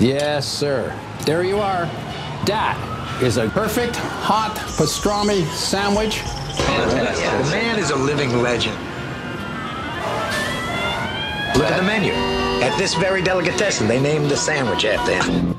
Yes, 0.00 0.46
sir. 0.48 0.94
There 1.26 1.44
you 1.44 1.58
are. 1.58 1.84
That 2.46 2.78
is 3.22 3.36
a 3.36 3.50
perfect 3.50 3.96
hot 3.96 4.56
pastrami 4.78 5.44
sandwich. 5.52 6.20
Fantastic. 6.56 7.26
The 7.44 7.50
man 7.50 7.78
is 7.78 7.90
a 7.90 7.96
living 7.96 8.42
legend. 8.42 8.74
Look 11.54 11.70
at 11.70 11.76
the 11.76 11.82
menu. 11.82 12.12
At 12.62 12.76
this 12.78 12.94
very 12.94 13.20
delicatessen, 13.20 13.88
they 13.88 14.00
named 14.00 14.30
the 14.30 14.36
sandwich 14.38 14.86
after 14.86 15.22
him. 15.22 15.54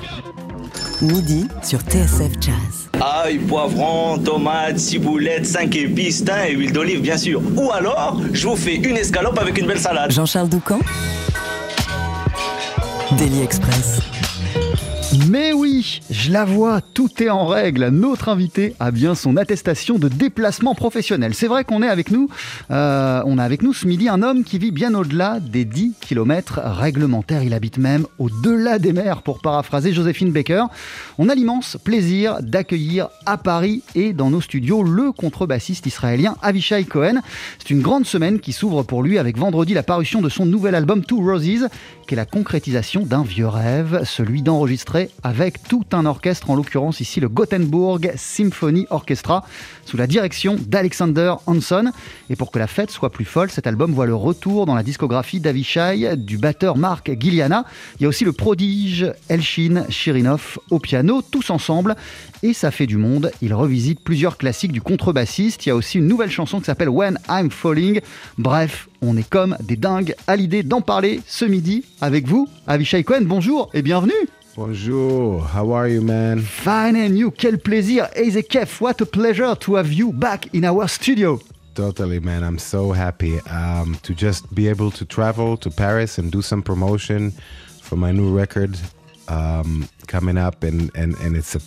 Midi 1.01 1.47
sur 1.61 1.77
TSF 1.77 2.39
Jazz. 2.39 2.89
Ail, 2.99 3.39
poivron, 3.47 4.23
tomates, 4.23 4.79
ciboulette, 4.79 5.45
5 5.45 5.75
épices, 5.75 6.23
thym 6.25 6.45
et 6.47 6.53
huile 6.53 6.73
d'olive, 6.73 7.01
bien 7.01 7.17
sûr. 7.17 7.41
Ou 7.55 7.71
alors, 7.71 8.19
je 8.33 8.47
vous 8.47 8.55
fais 8.55 8.75
une 8.75 8.97
escalope 8.97 9.37
avec 9.37 9.59
une 9.59 9.67
belle 9.67 9.79
salade. 9.79 10.11
Jean-Charles 10.11 10.49
Doucan 10.49 10.79
Daily 13.17 13.43
Express. 13.43 14.10
Mais 15.29 15.53
oui, 15.53 16.01
je 16.09 16.31
la 16.31 16.45
vois, 16.45 16.81
tout 16.81 17.21
est 17.21 17.29
en 17.29 17.45
règle. 17.45 17.89
Notre 17.89 18.29
invité 18.29 18.75
a 18.79 18.91
bien 18.91 19.13
son 19.13 19.37
attestation 19.37 19.99
de 19.99 20.07
déplacement 20.07 20.73
professionnel. 20.73 21.33
C'est 21.33 21.47
vrai 21.47 21.63
qu'on 21.63 21.83
est 21.83 21.87
avec 21.87 22.11
nous, 22.11 22.29
euh, 22.71 23.21
on 23.25 23.37
a 23.37 23.43
avec 23.43 23.61
nous 23.61 23.73
ce 23.73 23.87
midi 23.87 24.09
un 24.09 24.23
homme 24.23 24.43
qui 24.43 24.57
vit 24.57 24.71
bien 24.71 24.93
au-delà 24.95 25.39
des 25.39 25.63
10 25.63 25.93
km 26.01 26.59
réglementaires. 26.63 27.43
Il 27.43 27.53
habite 27.53 27.77
même 27.77 28.07
au-delà 28.19 28.79
des 28.79 28.93
mers, 28.93 29.21
pour 29.21 29.41
paraphraser 29.41 29.93
Joséphine 29.93 30.31
Baker. 30.31 30.65
On 31.17 31.29
a 31.29 31.35
l'immense 31.35 31.77
plaisir 31.83 32.41
d'accueillir 32.41 33.09
à 33.25 33.37
Paris 33.37 33.83
et 33.95 34.13
dans 34.13 34.29
nos 34.29 34.41
studios 34.41 34.81
le 34.81 35.11
contrebassiste 35.11 35.85
israélien 35.85 36.35
Avishai 36.41 36.83
Cohen. 36.85 37.21
C'est 37.59 37.69
une 37.69 37.81
grande 37.81 38.05
semaine 38.05 38.39
qui 38.39 38.53
s'ouvre 38.53 38.83
pour 38.83 39.03
lui 39.03 39.19
avec 39.19 39.37
vendredi 39.37 39.73
la 39.73 39.83
parution 39.83 40.21
de 40.21 40.29
son 40.29 40.45
nouvel 40.45 40.73
album 40.73 41.03
Two 41.03 41.21
Roses, 41.21 41.67
qui 42.07 42.15
est 42.15 42.17
la 42.17 42.25
concrétisation 42.25 43.05
d'un 43.05 43.23
vieux 43.23 43.47
rêve, 43.47 44.01
celui 44.05 44.41
d'enregistrer 44.41 45.10
avec 45.23 45.63
tout 45.63 45.85
un 45.91 46.05
orchestre, 46.05 46.49
en 46.49 46.55
l'occurrence 46.55 46.99
ici 46.99 47.19
le 47.19 47.29
Gothenburg 47.29 48.11
Symphony 48.15 48.87
Orchestra, 48.89 49.45
sous 49.85 49.97
la 49.97 50.07
direction 50.07 50.57
d'Alexander 50.59 51.33
Hanson. 51.45 51.91
Et 52.29 52.35
pour 52.35 52.51
que 52.51 52.59
la 52.59 52.67
fête 52.67 52.91
soit 52.91 53.11
plus 53.11 53.25
folle, 53.25 53.51
cet 53.51 53.67
album 53.67 53.93
voit 53.93 54.05
le 54.05 54.15
retour 54.15 54.65
dans 54.65 54.75
la 54.75 54.83
discographie 54.83 55.39
d'Avishai, 55.39 56.15
du 56.17 56.37
batteur 56.37 56.77
Marc 56.77 57.11
Giliana. 57.19 57.65
Il 57.99 58.03
y 58.03 58.05
a 58.05 58.09
aussi 58.09 58.25
le 58.25 58.33
prodige 58.33 59.11
Elshin 59.29 59.85
Shirinov 59.89 60.59
au 60.69 60.79
piano, 60.79 61.21
tous 61.21 61.49
ensemble. 61.49 61.95
Et 62.43 62.53
ça 62.53 62.71
fait 62.71 62.87
du 62.87 62.97
monde. 62.97 63.31
Il 63.41 63.53
revisite 63.53 63.99
plusieurs 63.99 64.37
classiques 64.37 64.71
du 64.71 64.81
contrebassiste. 64.81 65.65
Il 65.65 65.69
y 65.69 65.71
a 65.71 65.75
aussi 65.75 65.99
une 65.99 66.07
nouvelle 66.07 66.31
chanson 66.31 66.59
qui 66.59 66.65
s'appelle 66.65 66.89
When 66.89 67.19
I'm 67.29 67.51
Falling. 67.51 68.01
Bref, 68.37 68.89
on 69.01 69.17
est 69.17 69.27
comme 69.27 69.55
des 69.61 69.75
dingues 69.75 70.15
à 70.27 70.35
l'idée 70.35 70.63
d'en 70.63 70.81
parler 70.81 71.21
ce 71.27 71.45
midi 71.45 71.83
avec 72.01 72.27
vous. 72.27 72.47
Avishai 72.67 73.03
Cohen, 73.03 73.23
bonjour 73.25 73.69
et 73.73 73.81
bienvenue. 73.81 74.13
Bonjour, 74.61 75.41
how 75.41 75.71
are 75.71 75.87
you, 75.87 76.01
man? 76.01 76.39
Fine 76.39 76.95
and 76.95 77.17
you, 77.17 77.31
quel 77.31 77.57
plaisir. 77.57 78.07
Ezekef, 78.15 78.79
what 78.79 79.01
a 79.01 79.07
pleasure 79.07 79.55
to 79.55 79.73
have 79.73 79.91
you 79.91 80.13
back 80.13 80.53
in 80.53 80.65
our 80.65 80.87
studio. 80.87 81.39
Totally, 81.73 82.19
man. 82.19 82.43
I'm 82.43 82.59
so 82.59 82.91
happy 82.91 83.39
um, 83.49 83.97
to 84.03 84.13
just 84.13 84.53
be 84.53 84.67
able 84.67 84.91
to 84.91 85.03
travel 85.03 85.57
to 85.57 85.71
Paris 85.71 86.19
and 86.19 86.31
do 86.31 86.43
some 86.43 86.61
promotion 86.61 87.33
for 87.81 87.95
my 87.95 88.11
new 88.11 88.37
record 88.37 88.77
um, 89.27 89.89
coming 90.05 90.37
up. 90.37 90.63
And, 90.63 90.91
and, 90.95 91.15
and 91.21 91.35
it's 91.35 91.55
a, 91.55 91.61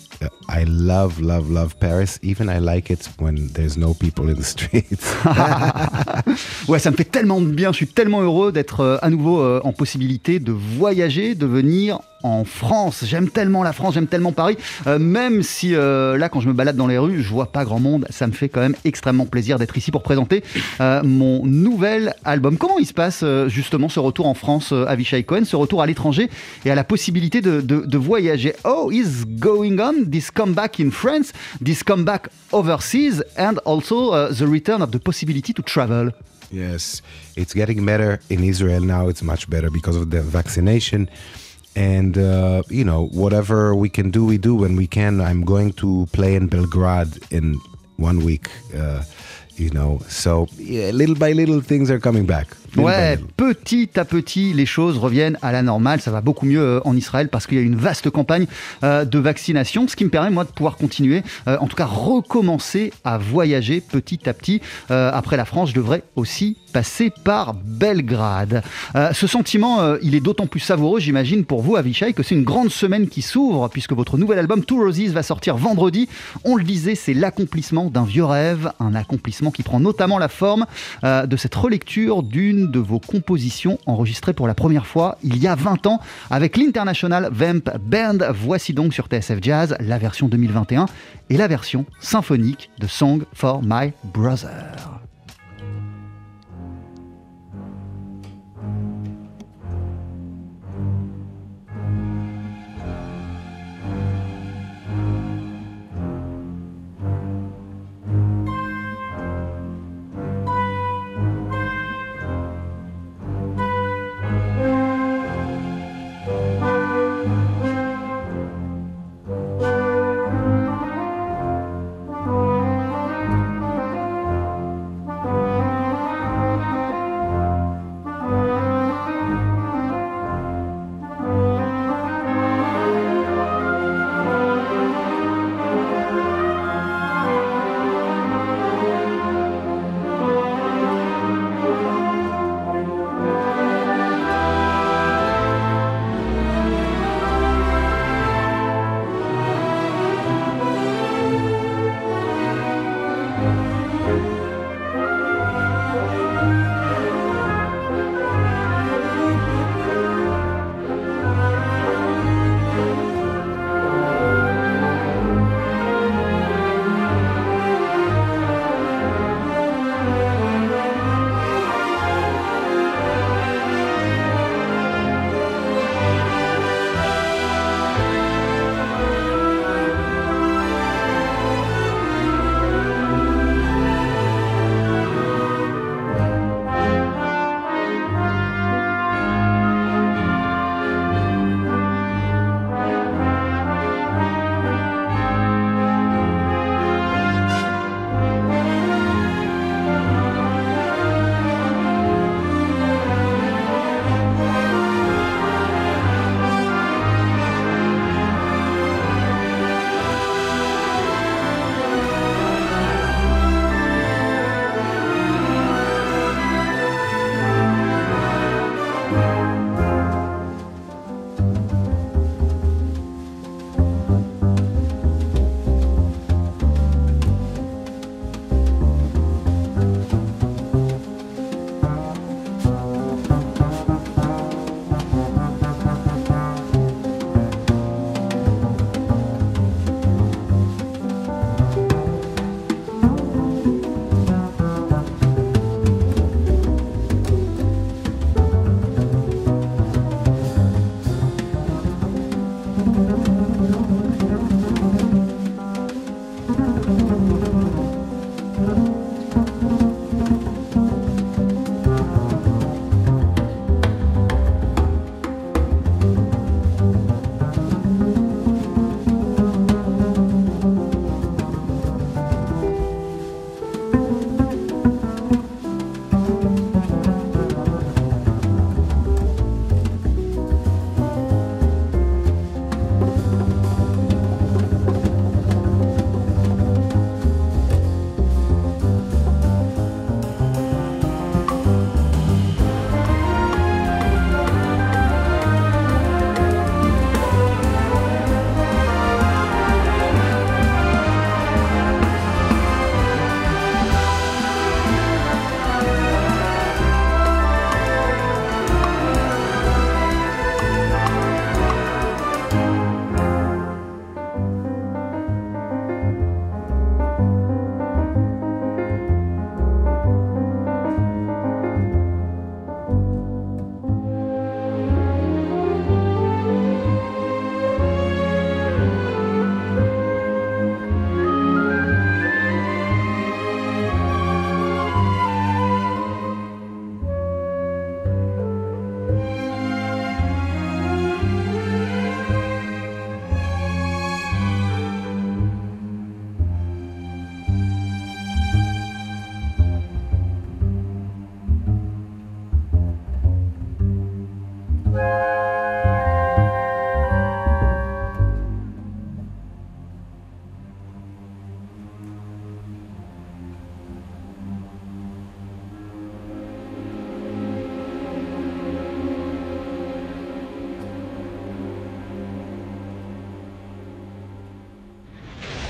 I 0.47 0.63
love, 0.63 1.19
love, 1.19 1.49
love 1.49 1.77
Paris. 1.81 2.17
Even 2.21 2.47
I 2.47 2.59
like 2.59 2.89
it 2.89 3.09
when 3.19 3.47
there's 3.47 3.75
no 3.75 3.93
people 3.93 4.29
in 4.29 4.37
the 4.37 4.43
streets. 4.43 5.03
ouais, 6.69 6.79
ça 6.79 6.91
me 6.91 6.95
fait 6.95 7.11
tellement 7.11 7.41
de 7.41 7.51
bien. 7.51 7.73
Je 7.73 7.77
suis 7.77 7.87
tellement 7.87 8.21
heureux 8.21 8.53
d'être 8.53 8.79
euh, 8.79 8.97
à 9.01 9.09
nouveau 9.09 9.41
euh, 9.41 9.59
en 9.65 9.73
possibilité 9.73 10.39
de 10.39 10.53
voyager, 10.53 11.35
de 11.35 11.45
venir 11.45 11.99
en 12.25 12.43
France. 12.43 13.05
J'aime 13.07 13.29
tellement 13.29 13.61
la 13.61 13.71
France, 13.71 13.93
j'aime 13.93 14.07
tellement 14.07 14.31
Paris. 14.31 14.57
Euh, 14.87 14.97
même 14.97 15.43
si 15.43 15.75
euh, 15.75 16.17
là, 16.17 16.27
quand 16.27 16.39
je 16.39 16.47
me 16.47 16.53
balade 16.53 16.75
dans 16.75 16.87
les 16.87 16.97
rues, 16.97 17.21
je 17.21 17.29
vois 17.29 17.51
pas 17.51 17.63
grand 17.63 17.79
monde, 17.79 18.07
ça 18.09 18.25
me 18.25 18.31
fait 18.31 18.49
quand 18.49 18.61
même 18.61 18.75
extrêmement 18.83 19.27
plaisir 19.27 19.59
d'être 19.59 19.77
ici 19.77 19.91
pour 19.91 20.01
présenter 20.01 20.43
euh, 20.81 21.01
mon 21.03 21.45
nouvel 21.45 22.15
album. 22.25 22.57
Comment 22.57 22.79
il 22.79 22.87
se 22.87 22.93
passe 22.93 23.23
justement 23.47 23.89
ce 23.89 23.99
retour 23.99 24.27
en 24.27 24.33
France, 24.33 24.71
euh, 24.71 24.85
Avishai 24.87 25.23
Cohen, 25.23 25.45
ce 25.45 25.55
retour 25.55 25.83
à 25.83 25.85
l'étranger 25.85 26.29
et 26.65 26.71
à 26.71 26.75
la 26.75 26.83
possibilité 26.83 27.41
de, 27.41 27.61
de, 27.61 27.81
de 27.81 27.97
voyager? 27.97 28.53
Oh, 28.63 28.89
is 28.91 29.25
going 29.39 29.79
on 29.79 30.09
this 30.09 30.31
comeback 30.31 30.79
in 30.79 30.89
France, 30.89 31.31
this 31.63 31.83
comeback 31.83 32.29
overseas, 32.51 33.23
and 33.37 33.57
also 33.65 34.11
uh, 34.11 34.33
the 34.33 34.47
return 34.47 34.81
of 34.81 34.89
the 34.89 34.99
possibility 34.99 35.53
to 35.53 35.61
travel. 35.61 36.11
yes, 36.51 37.01
it's 37.35 37.53
getting 37.53 37.85
better 37.85 38.19
in 38.29 38.43
Israel 38.43 38.81
now. 38.81 39.07
It's 39.07 39.21
much 39.21 39.49
better 39.49 39.69
because 39.69 39.95
of 39.95 40.09
the 40.09 40.21
vaccination. 40.21 41.09
And, 41.75 42.17
uh, 42.17 42.63
you 42.69 42.85
know, 42.85 43.07
whatever 43.07 43.75
we 43.75 43.89
can 43.89 44.09
do, 44.11 44.25
we 44.25 44.37
do 44.37 44.55
when 44.55 44.75
we 44.75 44.87
can. 44.87 45.19
I'm 45.19 45.43
going 45.43 45.73
to 45.73 46.07
play 46.13 46.35
in 46.35 46.47
Belgrade 46.47 47.19
in 47.31 47.59
one 47.97 48.23
week. 48.23 48.49
Uh, 48.73 49.03
you 49.55 49.69
know, 49.69 49.99
so 50.07 50.47
yeah, 50.57 50.91
little 50.91 51.15
by 51.15 51.31
little 51.31 51.61
things 51.61 51.89
are 51.89 51.99
coming 51.99 52.25
back. 52.25 52.55
Ouais, 52.77 53.17
petit 53.37 53.89
à 53.95 54.05
petit, 54.05 54.53
les 54.53 54.65
choses 54.65 54.97
reviennent 54.97 55.37
à 55.41 55.51
la 55.51 55.61
normale. 55.61 56.01
Ça 56.01 56.11
va 56.11 56.21
beaucoup 56.21 56.45
mieux 56.45 56.59
euh, 56.59 56.79
en 56.83 56.95
Israël 56.95 57.29
parce 57.29 57.47
qu'il 57.47 57.57
y 57.57 57.61
a 57.61 57.63
une 57.63 57.75
vaste 57.75 58.09
campagne 58.09 58.47
euh, 58.83 59.05
de 59.05 59.19
vaccination, 59.19 59.87
ce 59.87 59.95
qui 59.95 60.03
me 60.03 60.09
permet, 60.09 60.29
moi, 60.29 60.43
de 60.43 60.49
pouvoir 60.49 60.75
continuer, 60.75 61.23
euh, 61.47 61.57
en 61.59 61.67
tout 61.67 61.75
cas 61.75 61.85
recommencer 61.85 62.91
à 63.03 63.17
voyager 63.17 63.81
petit 63.81 64.27
à 64.27 64.33
petit. 64.33 64.61
Après 64.89 65.37
la 65.37 65.45
France, 65.45 65.69
je 65.69 65.75
devrais 65.75 66.03
aussi 66.15 66.57
passer 66.73 67.11
par 67.23 67.53
Belgrade. 67.53 68.63
Ce 69.13 69.27
sentiment, 69.27 69.95
il 70.01 70.15
est 70.15 70.19
d'autant 70.19 70.47
plus 70.47 70.59
savoureux, 70.59 70.99
j'imagine, 70.99 71.45
pour 71.45 71.61
vous, 71.61 71.75
Avishai, 71.75 72.13
que 72.13 72.23
c'est 72.23 72.35
une 72.35 72.43
grande 72.43 72.69
semaine 72.69 73.07
qui 73.07 73.21
s'ouvre, 73.21 73.69
puisque 73.69 73.93
votre 73.93 74.17
nouvel 74.17 74.39
album, 74.39 74.63
Two 74.63 74.77
Roses, 74.77 75.11
va 75.11 75.23
sortir 75.23 75.57
vendredi. 75.57 76.07
On 76.43 76.55
le 76.55 76.63
disait, 76.63 76.95
c'est 76.95 77.13
l'accomplissement 77.13 77.89
d'un 77.89 78.03
vieux 78.03 78.25
rêve, 78.25 78.71
un 78.79 78.95
accomplissement 78.95 79.51
qui 79.51 79.63
prend 79.63 79.79
notamment 79.79 80.17
la 80.17 80.29
forme 80.29 80.65
de 81.03 81.37
cette 81.37 81.55
relecture 81.55 82.23
d'une 82.23 82.64
de 82.71 82.79
vos 82.79 82.99
compositions 82.99 83.77
enregistrées 83.85 84.33
pour 84.33 84.47
la 84.47 84.53
première 84.53 84.85
fois 84.85 85.17
il 85.23 85.37
y 85.37 85.47
a 85.47 85.55
20 85.55 85.87
ans 85.87 85.99
avec 86.29 86.57
l'International 86.57 87.29
Vamp 87.31 87.71
Band. 87.79 88.17
Voici 88.33 88.73
donc 88.73 88.93
sur 88.93 89.07
TSF 89.07 89.39
Jazz 89.41 89.75
la 89.79 89.97
version 89.97 90.27
2021 90.27 90.85
et 91.29 91.37
la 91.37 91.47
version 91.47 91.85
symphonique 91.99 92.69
de 92.79 92.87
Song 92.87 93.23
for 93.33 93.61
My 93.63 93.93
Brother. 94.13 94.94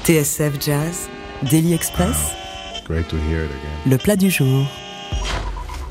TSF 0.06 0.62
Jazz, 0.62 1.10
Daily 1.50 1.74
Express, 1.74 2.36
Great 2.88 3.07
to 3.07 3.16
hear 3.16 3.44
it 3.44 3.50
again. 3.50 3.90
le 3.90 3.98
plat 3.98 4.16
du 4.16 4.30
jour. 4.30 4.68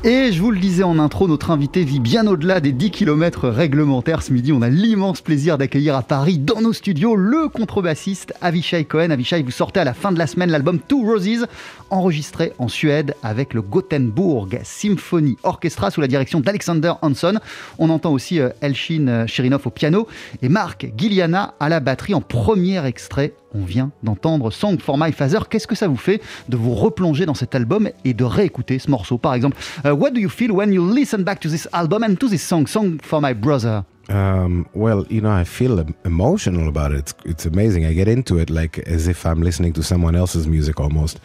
Et 0.05 0.31
je 0.31 0.39
vous 0.39 0.51
le 0.51 0.59
disais 0.59 0.83
en 0.83 0.99
intro, 0.99 1.27
notre 1.27 1.51
invité 1.51 1.83
vit 1.83 1.99
bien 1.99 2.25
au-delà 2.25 2.61
des 2.61 2.71
10 2.71 2.91
km 2.91 3.49
réglementaires. 3.49 4.21
Ce 4.21 4.31
midi, 4.31 4.53
on 4.53 4.61
a 4.61 4.69
l'immense 4.69 5.19
plaisir 5.19 5.57
d'accueillir 5.57 5.97
à 5.97 6.01
Paris, 6.03 6.37
dans 6.37 6.61
nos 6.61 6.71
studios, 6.71 7.17
le 7.17 7.49
contrebassiste 7.49 8.33
Avishai 8.39 8.85
Cohen. 8.85 9.09
Avishai, 9.09 9.41
vous 9.41 9.51
sortez 9.51 9.81
à 9.81 9.83
la 9.83 9.93
fin 9.95 10.13
de 10.13 10.19
la 10.19 10.27
semaine 10.27 10.51
l'album 10.51 10.79
Two 10.79 11.03
Roses, 11.03 11.47
enregistré 11.89 12.53
en 12.57 12.69
Suède 12.69 13.15
avec 13.21 13.53
le 13.53 13.61
Gothenburg 13.63 14.59
Symphony 14.63 15.37
Orchestra 15.43 15.91
sous 15.91 15.99
la 16.01 16.07
direction 16.07 16.39
d'Alexander 16.39 16.93
Hansson. 17.01 17.39
On 17.79 17.89
entend 17.89 18.13
aussi 18.13 18.39
euh, 18.39 18.49
Elshin 18.61 19.25
Chirinov 19.25 19.65
au 19.65 19.71
piano 19.71 20.07
et 20.41 20.47
Marc 20.47 20.87
Giliana 20.95 21.55
à 21.59 21.67
la 21.67 21.81
batterie 21.81 22.13
en 22.13 22.21
premier 22.21 22.85
extrait 22.85 23.33
on 23.55 23.63
vient 23.65 23.91
d'entendre 24.03 24.51
Song 24.51 24.77
for 24.79 24.97
My 24.97 25.11
Father. 25.11 25.39
Qu'est-ce 25.49 25.67
que 25.67 25.75
ça 25.75 25.87
vous 25.87 25.95
fait 25.97 26.21
de 26.49 26.57
vous 26.57 26.75
replonger 26.75 27.25
dans 27.25 27.33
cet 27.33 27.55
album 27.55 27.89
et 28.03 28.13
de 28.13 28.23
réécouter 28.23 28.79
ce 28.79 28.91
morceau 28.91 29.17
Par 29.17 29.33
exemple, 29.33 29.57
uh, 29.85 29.89
what 29.89 30.11
do 30.11 30.19
you 30.19 30.29
feel 30.29 30.51
when 30.51 30.71
you 30.73 30.93
listen 30.93 31.23
back 31.23 31.39
to 31.39 31.49
this 31.49 31.67
album 31.71 32.03
and 32.03 32.15
to 32.15 32.27
this 32.27 32.43
song, 32.43 32.67
Song 32.67 32.97
for 33.01 33.21
My 33.21 33.33
Brother? 33.33 33.83
Um, 34.07 34.67
well, 34.75 35.03
you 35.09 35.19
know, 35.21 35.31
I 35.31 35.45
feel 35.45 35.79
em- 35.79 35.95
emotional 36.05 36.67
about 36.67 36.91
it. 36.91 36.99
It's, 36.99 37.15
it's 37.25 37.45
amazing. 37.47 37.85
I 37.85 37.93
get 37.93 38.07
into 38.07 38.37
it 38.37 38.51
like 38.51 38.77
as 38.87 39.07
if 39.07 39.25
I'm 39.25 39.41
listening 39.41 39.73
to 39.73 39.81
someone 39.83 40.15
else's 40.15 40.45
music 40.45 40.79
almost, 40.79 41.19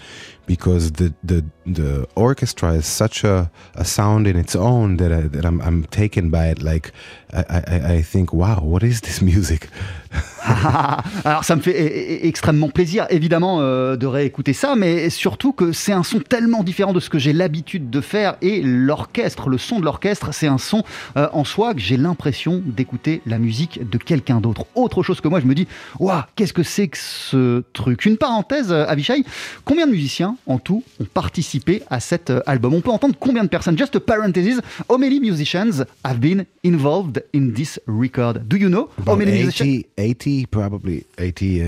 because 0.51 0.91
the 0.95 1.15
the, 1.23 1.45
the 1.65 2.09
orchestra 2.17 2.73
is 2.73 2.85
such 2.85 3.23
a, 3.23 3.49
a 3.77 3.85
sound 3.85 4.27
in 4.27 4.37
its 4.37 4.57
own 4.57 4.97
that 4.97 5.13
I, 5.13 5.29
that 5.29 5.45
I'm 5.45 5.61
I'm 5.61 5.85
taken 5.85 6.29
by 6.29 6.49
it. 6.49 6.61
Like 6.61 6.91
I, 7.33 7.63
I, 7.69 7.93
I 7.95 8.03
think, 8.03 8.33
wow, 8.33 8.59
what 8.61 8.83
is 8.83 9.01
this 9.03 9.23
music? 9.23 9.69
Alors 11.25 11.45
ça 11.45 11.57
me 11.57 11.61
fait 11.61 11.73
e- 11.73 12.25
e- 12.25 12.27
extrêmement 12.27 12.69
plaisir 12.69 13.07
évidemment 13.11 13.59
euh, 13.61 13.97
de 13.97 14.07
réécouter 14.07 14.53
ça, 14.53 14.75
mais 14.77 15.11
surtout 15.11 15.53
que 15.53 15.73
c'est 15.73 15.93
un 15.93 16.03
son 16.03 16.19
tellement 16.19 16.63
différent 16.63 16.93
de 16.93 17.01
ce 17.01 17.11
que 17.11 17.19
j'ai 17.19 17.33
l'habitude 17.33 17.91
de 17.91 18.01
faire 18.01 18.37
et 18.43 18.63
l'orchestre, 18.63 19.49
le 19.49 19.59
son 19.59 19.79
de 19.81 19.85
l'orchestre, 19.85 20.33
c'est 20.33 20.47
un 20.47 20.59
son 20.59 20.83
euh, 21.17 21.29
en 21.33 21.45
soi 21.45 21.75
que 21.75 21.81
j'ai 21.81 21.97
l'impression 21.97 22.63
d'écouter 22.65 23.23
la 23.27 23.39
musique 23.39 23.89
de 23.89 23.99
quelqu'un 23.99 24.41
d'autre. 24.41 24.67
Autre 24.75 25.03
chose 25.03 25.21
que 25.21 25.29
moi, 25.29 25.41
je 25.41 25.47
me 25.47 25.55
dis, 25.55 25.69
waouh, 25.99 26.23
qu'est-ce 26.37 26.53
que 26.53 26.63
c'est 26.63 26.89
que 26.89 26.99
ce 26.99 27.63
truc? 27.73 28.05
Une 28.07 28.17
parenthèse, 28.17 28.73
euh, 28.73 28.87
Avishai, 28.89 29.25
combien 29.65 29.87
de 29.87 29.93
musiciens 29.93 30.37
en 30.47 30.59
tout 30.59 30.83
ont 31.01 31.05
participé 31.05 31.83
à 31.91 32.01
cet 32.01 32.31
euh, 32.31 32.41
album. 32.47 32.75
On 32.75 32.81
peut 32.81 32.91
entendre 32.91 33.15
combien 33.19 33.45
de 33.45 33.49
personnes? 33.49 33.79
Just 33.79 33.97
a 33.97 34.01
parenthesis, 34.01 34.61
how 34.89 34.99
many 34.99 35.21
musicians 35.21 35.85
have 36.05 36.19
been 36.19 36.45
involved 36.65 37.23
in 37.35 37.53
this 37.53 37.81
record? 37.87 38.47
Do 38.49 38.57
you 38.57 38.69
know 38.69 38.89
how 39.07 39.17
many 39.17 39.33
musicians? 39.33 39.85
80, 39.97 40.45
80, 40.45 40.47
probably 40.47 41.07
80, 41.19 41.63
uh, 41.63 41.67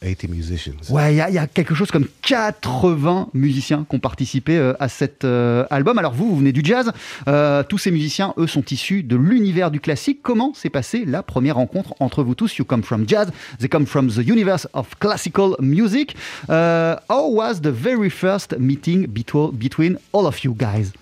80 0.00 0.28
musicians. 0.32 0.72
Ouais, 0.90 1.12
il 1.14 1.16
y, 1.16 1.20
a- 1.20 1.28
il 1.28 1.34
y 1.34 1.38
a 1.38 1.46
quelque 1.46 1.74
chose 1.74 1.90
comme 1.90 2.06
80 2.22 3.28
musiciens 3.34 3.84
qui 3.88 3.96
ont 3.96 3.98
participé 3.98 4.56
euh, 4.56 4.72
à 4.78 4.88
cet 4.88 5.24
euh, 5.24 5.64
album. 5.70 5.98
Alors 5.98 6.12
vous, 6.14 6.28
vous 6.30 6.36
venez 6.36 6.52
du 6.52 6.60
jazz. 6.64 6.92
Euh, 7.26 7.62
tous 7.62 7.78
ces 7.78 7.90
musiciens, 7.90 8.32
eux, 8.38 8.46
sont 8.46 8.64
issus 8.70 9.02
de 9.02 9.16
l'univers 9.16 9.70
du 9.70 9.80
classique. 9.80 10.20
Comment 10.22 10.54
s'est 10.54 10.70
passée 10.70 11.04
la 11.04 11.22
première 11.22 11.56
rencontre 11.56 11.94
entre 12.00 12.22
vous 12.22 12.34
tous? 12.34 12.56
You 12.58 12.64
come 12.64 12.82
from 12.82 13.06
jazz, 13.08 13.28
they 13.58 13.68
come 13.68 13.86
from 13.86 14.08
the 14.08 14.18
universe 14.26 14.66
of 14.72 14.88
classical 15.00 15.56
music. 15.60 16.14
Uh, 16.48 16.96
how 17.08 17.28
was 17.30 17.60
the 17.62 17.70
very 17.72 18.10
first 18.10 18.56
meeting 18.58 19.06
between, 19.08 19.50
between 19.52 19.98
all 20.12 20.26
of 20.26 20.44
you 20.44 20.54
guys? 20.56 20.92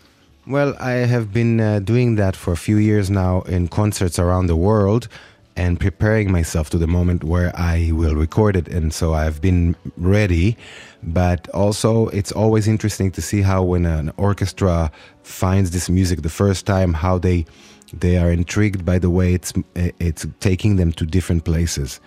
Well, 0.46 0.74
I 0.80 1.04
have 1.06 1.32
been 1.32 1.60
uh, 1.60 1.80
doing 1.80 2.16
that 2.16 2.36
for 2.36 2.52
a 2.52 2.56
few 2.56 2.76
years 2.78 3.10
now 3.10 3.42
in 3.48 3.66
concerts 3.68 4.18
around 4.18 4.46
the 4.46 4.54
world 4.56 5.08
and 5.56 5.80
preparing 5.80 6.30
myself 6.30 6.70
to 6.70 6.78
the 6.78 6.86
moment 6.86 7.25
where 7.25 7.50
I 7.56 7.90
will 7.92 8.14
record 8.14 8.56
it. 8.56 8.68
And 8.68 8.92
so 8.92 9.14
I've 9.14 9.40
been 9.40 9.75
ready. 9.96 10.56
But 11.02 11.48
also, 11.50 12.08
it's 12.08 12.32
always 12.32 12.68
interesting 12.68 13.10
to 13.12 13.22
see 13.22 13.42
how 13.42 13.62
when 13.62 13.86
an 13.86 14.12
orchestra 14.16 14.90
finds 15.22 15.70
this 15.70 15.88
music 15.88 16.22
the 16.22 16.28
first 16.28 16.66
time, 16.66 16.92
how 16.92 17.18
they 17.18 17.46
they 17.92 18.18
are 18.18 18.32
intrigued 18.32 18.84
by 18.84 18.98
the 18.98 19.08
way 19.08 19.32
it's 19.32 19.52
it's 19.75 20.26
taking 20.40 20.76
them 20.76 20.92
to 20.92 21.06
different 21.06 21.44
places. 21.44 22.00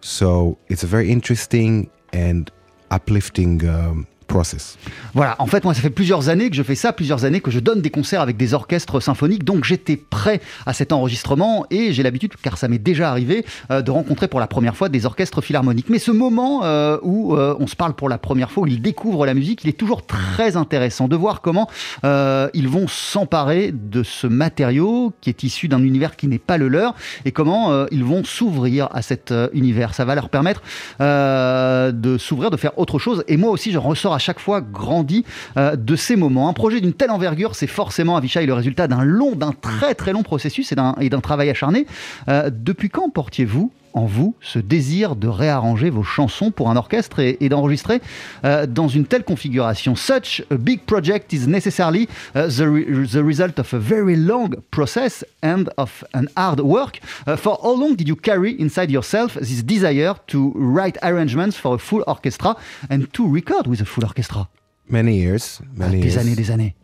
So 0.00 0.56
it's 0.68 0.82
a 0.82 0.86
very 0.86 1.10
interesting 1.10 1.90
and 2.12 2.50
uplifting 2.90 3.68
um, 3.68 4.06
process. 4.26 4.78
Voilà, 5.14 5.36
en 5.38 5.46
fait, 5.46 5.64
moi, 5.64 5.74
ça 5.74 5.80
fait 5.80 5.90
plusieurs 5.90 6.28
années 6.28 6.50
que 6.50 6.56
je 6.56 6.62
fais 6.62 6.74
ça, 6.74 6.92
plusieurs 6.92 7.24
années 7.24 7.40
que 7.40 7.50
je 7.50 7.60
donne 7.60 7.80
des 7.80 7.90
concerts 7.90 8.20
avec 8.20 8.36
des 8.36 8.54
orchestres 8.54 9.00
symphoniques, 9.00 9.44
donc 9.44 9.64
j'étais 9.64 9.96
prêt 9.96 10.40
à 10.66 10.72
cet 10.72 10.92
enregistrement 10.92 11.66
et 11.70 11.92
j'ai 11.92 12.02
l'habitude, 12.02 12.34
car 12.42 12.58
ça 12.58 12.68
m'est 12.68 12.78
déjà 12.78 13.10
arrivé, 13.10 13.44
euh, 13.70 13.82
de 13.82 13.90
rencontrer 13.90 14.28
pour 14.28 14.40
la 14.40 14.46
première 14.46 14.76
fois 14.76 14.88
des 14.88 15.06
orchestres 15.06 15.40
philharmoniques. 15.40 15.88
Mais 15.88 15.98
ce 15.98 16.10
moment 16.10 16.64
euh, 16.64 16.98
où 17.02 17.34
euh, 17.34 17.56
on 17.58 17.66
se 17.66 17.76
parle 17.76 17.94
pour 17.94 18.08
la 18.08 18.18
première 18.18 18.50
fois, 18.50 18.64
où 18.64 18.66
ils 18.66 18.82
découvrent 18.82 19.26
la 19.26 19.34
musique, 19.34 19.64
il 19.64 19.70
est 19.70 19.78
toujours 19.78 20.04
très 20.04 20.56
intéressant 20.56 21.08
de 21.08 21.16
voir 21.16 21.40
comment 21.40 21.68
ils 22.02 22.68
vont 22.68 22.88
s'emparer 22.88 23.72
de 23.72 24.02
ce 24.02 24.26
matériau 24.26 25.12
qui 25.20 25.30
est 25.30 25.42
issu 25.42 25.68
d'un 25.68 25.82
univers 25.82 26.16
qui 26.16 26.28
n'est 26.28 26.38
pas 26.38 26.58
le 26.58 26.68
leur 26.68 26.94
et 27.24 27.32
comment 27.32 27.86
ils 27.90 28.04
vont 28.04 28.24
s'ouvrir 28.24 28.88
à 28.92 29.02
cet 29.02 29.32
univers. 29.52 29.94
Ça 29.94 30.04
va 30.04 30.14
leur 30.14 30.28
permettre 30.28 30.62
de 31.00 32.18
s'ouvrir, 32.18 32.50
de 32.50 32.56
faire 32.56 32.78
autre 32.78 32.98
chose. 32.98 33.24
Et 33.28 33.36
moi 33.36 33.50
aussi, 33.50 33.72
je 33.72 33.78
ressors 33.78 34.14
à 34.16 34.18
chaque 34.18 34.40
fois 34.40 34.60
grandi 34.60 35.24
euh, 35.56 35.76
de 35.76 35.94
ces 35.94 36.16
moments. 36.16 36.48
Un 36.48 36.54
projet 36.54 36.80
d'une 36.80 36.94
telle 36.94 37.10
envergure, 37.10 37.54
c'est 37.54 37.66
forcément, 37.66 38.16
Avishai, 38.16 38.46
le 38.46 38.54
résultat 38.54 38.88
d'un 38.88 39.04
long, 39.04 39.36
d'un 39.36 39.52
très 39.52 39.94
très 39.94 40.12
long 40.12 40.22
processus 40.22 40.72
et 40.72 41.08
d'un 41.08 41.20
travail 41.20 41.50
acharné. 41.50 41.86
Euh, 42.28 42.50
depuis 42.52 42.88
quand 42.88 43.10
portiez-vous 43.10 43.70
en 43.92 44.06
vous 44.06 44.34
ce 44.40 44.58
désir 44.58 45.16
de 45.16 45.28
réarranger 45.28 45.90
vos 45.90 46.02
chansons 46.02 46.50
pour 46.50 46.70
un 46.70 46.76
orchestre 46.76 47.20
et, 47.20 47.36
et 47.40 47.48
d'enregistrer 47.48 48.00
euh, 48.44 48.66
dans 48.66 48.88
une 48.88 49.06
telle 49.06 49.24
configuration 49.24 49.94
Such 49.96 50.42
a 50.50 50.56
big 50.56 50.80
project 50.86 51.32
is 51.32 51.46
necessarily 51.46 52.08
uh, 52.34 52.48
the, 52.48 52.62
re- 52.68 53.06
the 53.06 53.22
result 53.24 53.58
of 53.58 53.72
a 53.74 53.78
very 53.78 54.16
long 54.16 54.50
process 54.70 55.24
and 55.42 55.64
of 55.76 56.04
an 56.14 56.28
hard 56.36 56.60
work. 56.60 57.00
Uh, 57.26 57.36
for 57.36 57.58
how 57.62 57.74
long 57.74 57.94
did 57.96 58.08
you 58.08 58.16
carry 58.16 58.52
inside 58.60 58.90
yourself 58.90 59.34
this 59.34 59.62
desire 59.62 60.14
to 60.28 60.52
write 60.54 60.96
arrangements 61.02 61.56
for 61.56 61.74
a 61.74 61.78
full 61.78 62.02
orchestra 62.06 62.56
and 62.90 63.12
to 63.12 63.26
record 63.26 63.66
with 63.66 63.80
a 63.80 63.84
full 63.84 64.04
orchestra? 64.04 64.48
Many 64.88 65.16
years, 65.16 65.60
many 65.74 66.00
Des 66.00 66.08
years. 66.10 66.18
années, 66.18 66.34
des 66.36 66.50
années. 66.50 66.74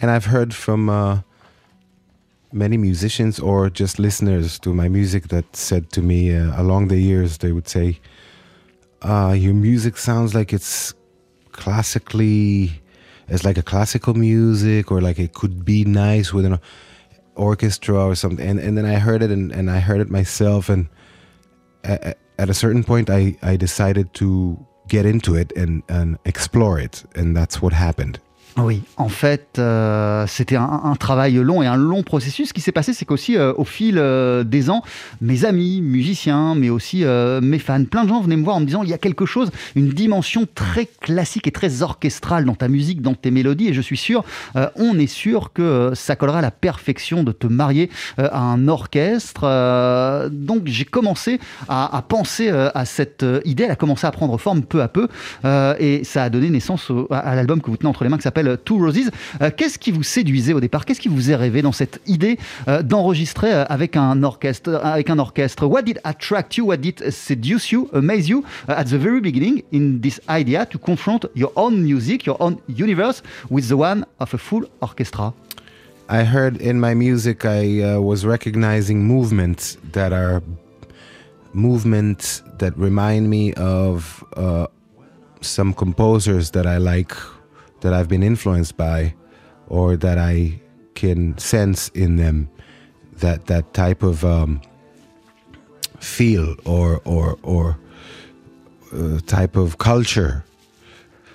And 0.00 0.10
I've 0.10 0.26
heard 0.32 0.54
from 0.54 0.88
uh, 0.88 1.18
many 2.52 2.76
musicians 2.76 3.38
or 3.38 3.70
just 3.70 3.98
listeners 3.98 4.58
to 4.60 4.74
my 4.74 4.88
music 4.88 5.28
that 5.28 5.54
said 5.54 5.90
to 5.92 6.02
me 6.02 6.34
uh, 6.34 6.60
along 6.60 6.88
the 6.88 6.98
years, 6.98 7.38
they 7.38 7.52
would 7.52 7.68
say, 7.68 8.00
uh, 9.02 9.34
Your 9.36 9.54
music 9.54 9.96
sounds 9.96 10.34
like 10.34 10.52
it's 10.52 10.94
classically, 11.52 12.82
it's 13.28 13.44
like 13.44 13.58
a 13.58 13.62
classical 13.62 14.14
music, 14.14 14.90
or 14.90 15.00
like 15.00 15.18
it 15.18 15.34
could 15.34 15.64
be 15.64 15.84
nice 15.84 16.32
with 16.32 16.44
an 16.44 16.58
orchestra 17.36 18.04
or 18.04 18.14
something. 18.14 18.46
And, 18.46 18.58
and 18.58 18.76
then 18.76 18.86
I 18.86 18.94
heard 18.94 19.22
it 19.22 19.30
and, 19.30 19.52
and 19.52 19.70
I 19.70 19.78
heard 19.78 20.00
it 20.00 20.10
myself. 20.10 20.68
And 20.68 20.88
at, 21.84 22.18
at 22.38 22.50
a 22.50 22.54
certain 22.54 22.84
point, 22.84 23.10
I, 23.10 23.36
I 23.42 23.56
decided 23.56 24.12
to 24.14 24.66
get 24.88 25.06
into 25.06 25.36
it 25.36 25.52
and, 25.56 25.82
and 25.88 26.18
explore 26.24 26.78
it. 26.78 27.04
And 27.14 27.36
that's 27.36 27.62
what 27.62 27.72
happened. 27.72 28.18
Oui, 28.62 28.82
en 28.96 29.08
fait, 29.08 29.56
euh, 29.58 30.26
c'était 30.26 30.56
un, 30.56 30.94
travail 30.98 31.34
long 31.34 31.62
et 31.62 31.66
un 31.66 31.76
long 31.76 32.02
processus. 32.02 32.48
Ce 32.48 32.52
qui 32.52 32.60
s'est 32.60 32.72
passé, 32.72 32.92
c'est 32.92 33.04
qu'aussi, 33.04 33.36
euh, 33.36 33.52
au 33.56 33.64
fil 33.64 33.96
euh, 33.98 34.44
des 34.44 34.70
ans, 34.70 34.82
mes 35.20 35.44
amis, 35.44 35.80
musiciens, 35.80 36.54
mais 36.54 36.68
aussi 36.68 37.04
mes 37.42 37.58
fans, 37.58 37.84
plein 37.84 38.04
de 38.04 38.08
gens 38.08 38.20
venaient 38.20 38.36
me 38.36 38.44
voir 38.44 38.56
en 38.56 38.60
me 38.60 38.66
disant 38.66 38.82
il 38.82 38.90
y 38.90 38.94
a 38.94 38.98
quelque 38.98 39.26
chose, 39.26 39.50
une 39.74 39.88
dimension 39.88 40.46
très 40.54 40.86
classique 40.86 41.46
et 41.46 41.50
très 41.50 41.82
orchestrale 41.82 42.44
dans 42.44 42.54
ta 42.54 42.68
musique, 42.68 43.02
dans 43.02 43.14
tes 43.14 43.30
mélodies. 43.30 43.68
Et 43.68 43.72
je 43.72 43.80
suis 43.80 43.96
sûr, 43.96 44.24
on 44.76 44.98
est 44.98 45.06
sûr 45.06 45.52
que 45.52 45.92
ça 45.94 46.16
collera 46.16 46.38
à 46.38 46.42
la 46.42 46.50
perfection 46.50 47.22
de 47.22 47.32
te 47.32 47.46
marier 47.46 47.90
à 48.18 48.40
un 48.40 48.68
orchestre. 48.68 50.28
Donc, 50.30 50.62
j'ai 50.66 50.84
commencé 50.84 51.40
à, 51.68 52.02
penser 52.06 52.50
à 52.50 52.84
cette 52.84 53.24
idée. 53.44 53.64
Elle 53.64 53.70
a 53.70 53.76
commencé 53.76 54.06
à 54.06 54.10
prendre 54.10 54.36
forme 54.38 54.62
peu 54.62 54.82
à 54.82 54.88
peu. 54.88 55.08
Et 55.78 56.04
ça 56.04 56.24
a 56.24 56.30
donné 56.30 56.50
naissance 56.50 56.90
à, 57.10 57.18
à 57.18 57.34
l'album 57.34 57.60
que 57.60 57.70
vous 57.70 57.76
tenez 57.76 57.88
entre 57.88 58.04
les 58.04 58.10
mains 58.10 58.18
qui 58.18 58.22
s'appelle 58.22 58.49
Two 58.56 58.78
Roses. 58.78 59.10
Euh, 59.40 59.50
Qu'est-ce 59.56 59.78
qui 59.78 59.92
vous 59.92 60.02
séduisait 60.02 60.52
au 60.52 60.60
départ? 60.60 60.84
Qu'est-ce 60.84 61.00
qui 61.00 61.08
vous 61.08 61.30
est 61.30 61.34
rêvé 61.34 61.62
dans 61.62 61.72
cette 61.72 62.00
idée 62.06 62.38
euh, 62.68 62.82
d'enregistrer 62.82 63.52
euh, 63.52 63.64
avec 63.68 63.96
un 63.96 64.22
orchestre 64.22 65.66
What 65.66 65.82
did 65.82 66.00
attract 66.04 66.56
you? 66.56 66.66
What 66.66 66.78
did 66.78 67.10
seduce 67.10 67.70
you, 67.70 67.88
amaze 67.92 68.28
you? 68.28 68.44
At 68.68 68.84
the 68.84 68.98
very 68.98 69.20
beginning 69.20 69.62
in 69.72 70.00
this 70.00 70.20
idea 70.28 70.66
to 70.66 70.78
confront 70.78 71.26
your 71.34 71.52
own 71.56 71.82
music, 71.82 72.26
your 72.26 72.36
own 72.40 72.58
universe 72.68 73.22
with 73.50 73.68
the 73.68 73.76
one 73.76 74.04
of 74.18 74.34
a 74.34 74.38
full 74.38 74.64
orchestra. 74.80 75.32
I 76.08 76.24
heard 76.24 76.56
in 76.56 76.80
my 76.80 76.94
music 76.94 77.44
I 77.44 77.82
uh, 77.82 78.00
was 78.00 78.26
recognizing 78.26 79.04
movements 79.04 79.76
that 79.92 80.12
are 80.12 80.42
movements 81.52 82.42
that 82.58 82.76
remind 82.76 83.30
me 83.30 83.52
of 83.54 84.24
uh, 84.36 84.66
some 85.40 85.72
composers 85.72 86.50
that 86.52 86.66
I 86.66 86.78
like, 86.78 87.12
that 87.80 87.92
I've 87.92 88.08
been 88.08 88.22
influenced 88.22 88.76
by, 88.76 89.14
or 89.68 89.96
that 89.96 90.18
I 90.18 90.60
can 90.94 91.36
sense 91.38 91.88
in 91.94 92.16
them. 92.16 92.48
That 93.18 93.46
that 93.46 93.74
type 93.74 94.02
of 94.02 94.24
um, 94.24 94.60
feel 95.98 96.56
or 96.64 97.00
or 97.04 97.38
or 97.42 97.78
uh, 98.92 99.20
type 99.26 99.56
of 99.56 99.78
culture. 99.78 100.44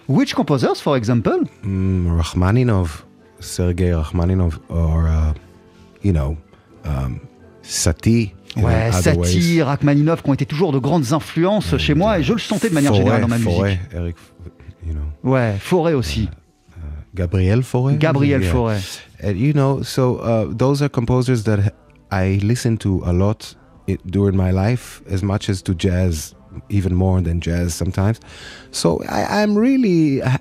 Which 0.08 0.36
composers, 0.36 0.80
for 0.82 0.98
example? 0.98 1.40
Mm, 1.64 2.20
Rachmaninov, 2.20 3.04
Sergei 3.40 3.92
Rachmaninov, 3.92 4.60
or 4.70 5.08
uh, 5.08 5.34
you 6.02 6.14
know, 6.14 6.38
um, 6.84 7.20
Satie. 7.64 8.34
Ouais. 8.56 8.92
Satie, 8.92 9.62
Rachmaninov, 9.62 10.22
qui 10.22 10.30
ont 10.30 10.34
été 10.34 10.46
toujours 10.46 10.72
de 10.72 10.80
grandes 10.80 11.12
influences 11.12 11.78
chez 11.78 11.96
moi, 11.96 12.20
et 12.20 12.24
je 12.24 12.34
le 12.34 12.40
sentais 12.40 12.70
de 12.70 12.74
manière 12.74 12.94
générale 12.94 13.22
dans 13.22 13.28
ma 13.28 13.38
musique. 13.38 13.80
Eric, 13.94 14.16
you 14.86 14.94
know, 14.94 15.12
Ouais, 15.24 15.58
Forêt 15.60 15.94
aussi. 15.96 16.30
Gabriel 17.16 17.64
Fauré. 17.64 17.98
Gabriel 17.98 18.42
Yeah. 18.42 18.52
Fauré. 18.52 19.02
And 19.22 19.38
you 19.38 19.54
know, 19.54 19.82
so 19.82 20.18
uh, 20.18 20.48
those 20.50 20.82
are 20.82 20.90
composers 20.90 21.44
that 21.46 21.74
I 22.12 22.40
listen 22.44 22.78
to 22.80 23.02
a 23.06 23.14
lot 23.14 23.56
during 24.06 24.36
my 24.36 24.52
life, 24.52 25.02
as 25.10 25.24
much 25.24 25.50
as 25.50 25.62
to 25.64 25.74
jazz, 25.74 26.36
even 26.70 26.94
more 26.94 27.22
than 27.22 27.40
jazz 27.40 27.74
sometimes. 27.74 28.20
So 28.72 29.02
I, 29.08 29.42
I'm 29.42 29.58
really 29.58 30.22
uh, 30.22 30.38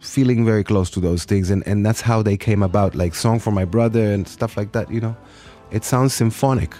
feeling 0.00 0.44
very 0.44 0.64
close 0.64 0.90
to 0.90 1.00
those 1.00 1.24
things, 1.24 1.50
and, 1.50 1.62
and 1.66 1.86
that's 1.86 2.00
how 2.00 2.22
they 2.22 2.36
came 2.36 2.62
about, 2.62 2.94
like 2.94 3.14
Song 3.14 3.38
for 3.38 3.52
My 3.52 3.64
Brother 3.64 4.12
and 4.12 4.26
stuff 4.26 4.56
like 4.56 4.72
that. 4.72 4.90
You 4.90 5.00
know, 5.00 5.16
it 5.70 5.84
sounds 5.84 6.12
symphonic. 6.12 6.74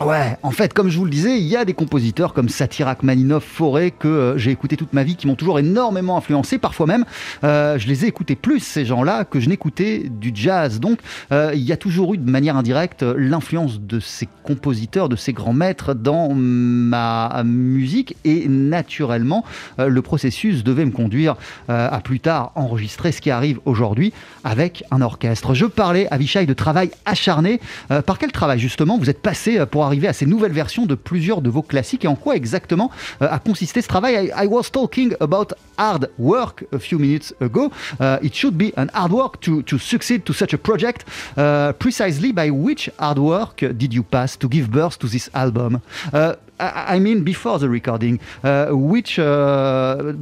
Ouais, 0.00 0.38
en 0.42 0.50
fait, 0.50 0.72
comme 0.72 0.88
je 0.88 0.96
vous 0.96 1.04
le 1.04 1.10
disais, 1.10 1.38
il 1.38 1.46
y 1.46 1.56
a 1.56 1.66
des 1.66 1.74
compositeurs 1.74 2.32
comme 2.32 2.48
Satie 2.48 2.82
Rachmaninov, 2.82 3.42
Forêt, 3.42 3.90
que 3.90 4.08
euh, 4.08 4.38
j'ai 4.38 4.50
écouté 4.50 4.78
toute 4.78 4.94
ma 4.94 5.02
vie, 5.02 5.14
qui 5.14 5.26
m'ont 5.26 5.34
toujours 5.34 5.58
énormément 5.58 6.16
influencé. 6.16 6.56
Parfois 6.56 6.86
même, 6.86 7.04
euh, 7.44 7.78
je 7.78 7.86
les 7.86 8.06
ai 8.06 8.08
écoutés 8.08 8.34
plus, 8.34 8.60
ces 8.60 8.86
gens-là, 8.86 9.26
que 9.26 9.40
je 9.40 9.50
n'écoutais 9.50 10.08
du 10.08 10.32
jazz. 10.34 10.80
Donc, 10.80 11.00
euh, 11.32 11.50
il 11.52 11.60
y 11.60 11.70
a 11.70 11.76
toujours 11.76 12.14
eu 12.14 12.16
de 12.16 12.30
manière 12.30 12.56
indirecte 12.56 13.02
l'influence 13.02 13.78
de 13.78 14.00
ces 14.00 14.26
compositeurs, 14.42 15.10
de 15.10 15.16
ces 15.16 15.34
grands 15.34 15.52
maîtres 15.52 15.92
dans 15.92 16.30
ma 16.32 17.42
musique. 17.44 18.16
Et 18.24 18.48
naturellement, 18.48 19.44
le 19.76 20.00
processus 20.00 20.64
devait 20.64 20.86
me 20.86 20.92
conduire 20.92 21.36
à 21.68 22.00
plus 22.00 22.20
tard 22.20 22.52
enregistrer 22.54 23.12
ce 23.12 23.20
qui 23.20 23.30
arrive 23.30 23.60
aujourd'hui 23.66 24.12
avec 24.44 24.82
un 24.90 25.02
orchestre. 25.02 25.52
Je 25.52 25.66
parlais 25.66 26.08
à 26.10 26.16
Vichai 26.16 26.46
de 26.46 26.54
travail 26.54 26.90
acharné. 27.04 27.60
Par 28.06 28.18
quel 28.18 28.32
travail 28.32 28.58
justement 28.58 28.98
vous 28.98 29.10
êtes 29.10 29.20
passé 29.22 29.64
pour 29.70 29.89
arriver 29.90 30.08
à 30.08 30.12
ces 30.12 30.26
nouvelles 30.26 30.52
versions 30.52 30.86
de 30.86 30.94
plusieurs 30.94 31.42
de 31.42 31.50
vos 31.50 31.62
classiques 31.62 32.04
et 32.04 32.08
en 32.08 32.14
quoi 32.14 32.36
exactement 32.36 32.90
euh, 33.22 33.28
a 33.30 33.38
consisté 33.38 33.82
ce 33.82 33.88
travail? 33.88 34.30
I, 34.36 34.44
I 34.44 34.46
was 34.46 34.70
talking 34.70 35.14
about 35.20 35.52
hard 35.76 36.08
work 36.18 36.64
a 36.72 36.78
few 36.78 36.98
minutes 36.98 37.34
ago. 37.40 37.70
Uh, 38.00 38.18
it 38.22 38.34
should 38.34 38.56
be 38.56 38.72
an 38.76 38.88
hard 38.94 39.12
work 39.12 39.40
to, 39.40 39.62
to 39.62 39.78
succeed 39.78 40.24
to 40.24 40.32
such 40.32 40.54
a 40.54 40.58
project. 40.58 41.04
Uh, 41.36 41.72
precisely 41.78 42.32
by 42.32 42.50
which 42.50 42.90
hard 42.98 43.18
work 43.18 43.64
did 43.76 43.92
you 43.92 44.02
pass 44.02 44.36
to 44.36 44.48
give 44.48 44.70
birth 44.70 44.98
to 44.98 45.08
this 45.08 45.28
album? 45.34 45.80
Uh, 46.12 46.34
I 46.58 46.98
mean, 46.98 47.24
before 47.24 47.58
the 47.58 47.70
recording, 47.70 48.20
uh, 48.44 48.66
which 48.70 49.18
uh, 49.18 50.12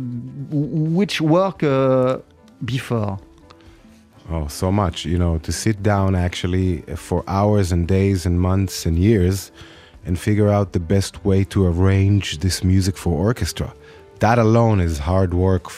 which 0.51 1.21
work 1.21 1.65
before? 2.65 3.19
Oh, 4.31 4.47
so 4.47 4.71
much, 4.71 5.07
you 5.07 5.19
know, 5.19 5.39
to 5.39 5.53
sit 5.53 5.83
down 5.83 6.15
actually 6.15 6.83
for 6.97 7.25
hours 7.27 7.73
and 7.73 7.89
days 7.89 8.27
and 8.27 8.41
months 8.41 8.85
and 8.85 8.99
years 8.99 9.51
and 10.05 10.19
figure 10.19 10.49
out 10.49 10.73
the 10.73 10.81
best 10.81 11.25
way 11.25 11.45
to 11.45 11.67
arrange 11.67 12.39
this 12.41 12.63
music 12.63 12.97
for 12.97 13.13
orchestra. 13.13 13.73
That 14.21 14.39
alone 14.39 14.81
is 14.81 14.99
hard 14.99 15.33
work 15.33 15.71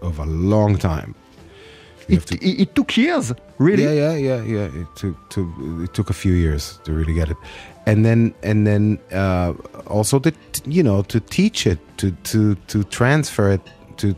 of 0.00 0.18
a 0.18 0.24
long 0.24 0.78
time. 0.78 1.14
It, 2.08 2.32
it, 2.32 2.42
it 2.42 2.74
took 2.74 2.96
years, 2.96 3.32
really. 3.58 3.84
yeah, 3.84 3.92
yeah, 3.92 4.16
yeah, 4.16 4.42
yeah. 4.42 4.80
It 4.80 4.96
took 4.96 5.30
to 5.30 5.84
it 5.84 5.94
took 5.94 6.10
a 6.10 6.12
few 6.12 6.32
years 6.32 6.80
to 6.84 6.92
really 6.92 7.14
get 7.14 7.30
it, 7.30 7.36
and 7.86 8.04
then 8.04 8.34
and 8.42 8.66
then 8.66 8.98
uh, 9.12 9.52
also 9.86 10.18
to 10.18 10.32
you 10.66 10.82
know 10.82 11.02
to 11.02 11.20
teach 11.20 11.66
it 11.68 11.78
to 11.98 12.10
to 12.24 12.56
to 12.66 12.82
transfer 12.84 13.52
it 13.52 13.60
to 13.98 14.16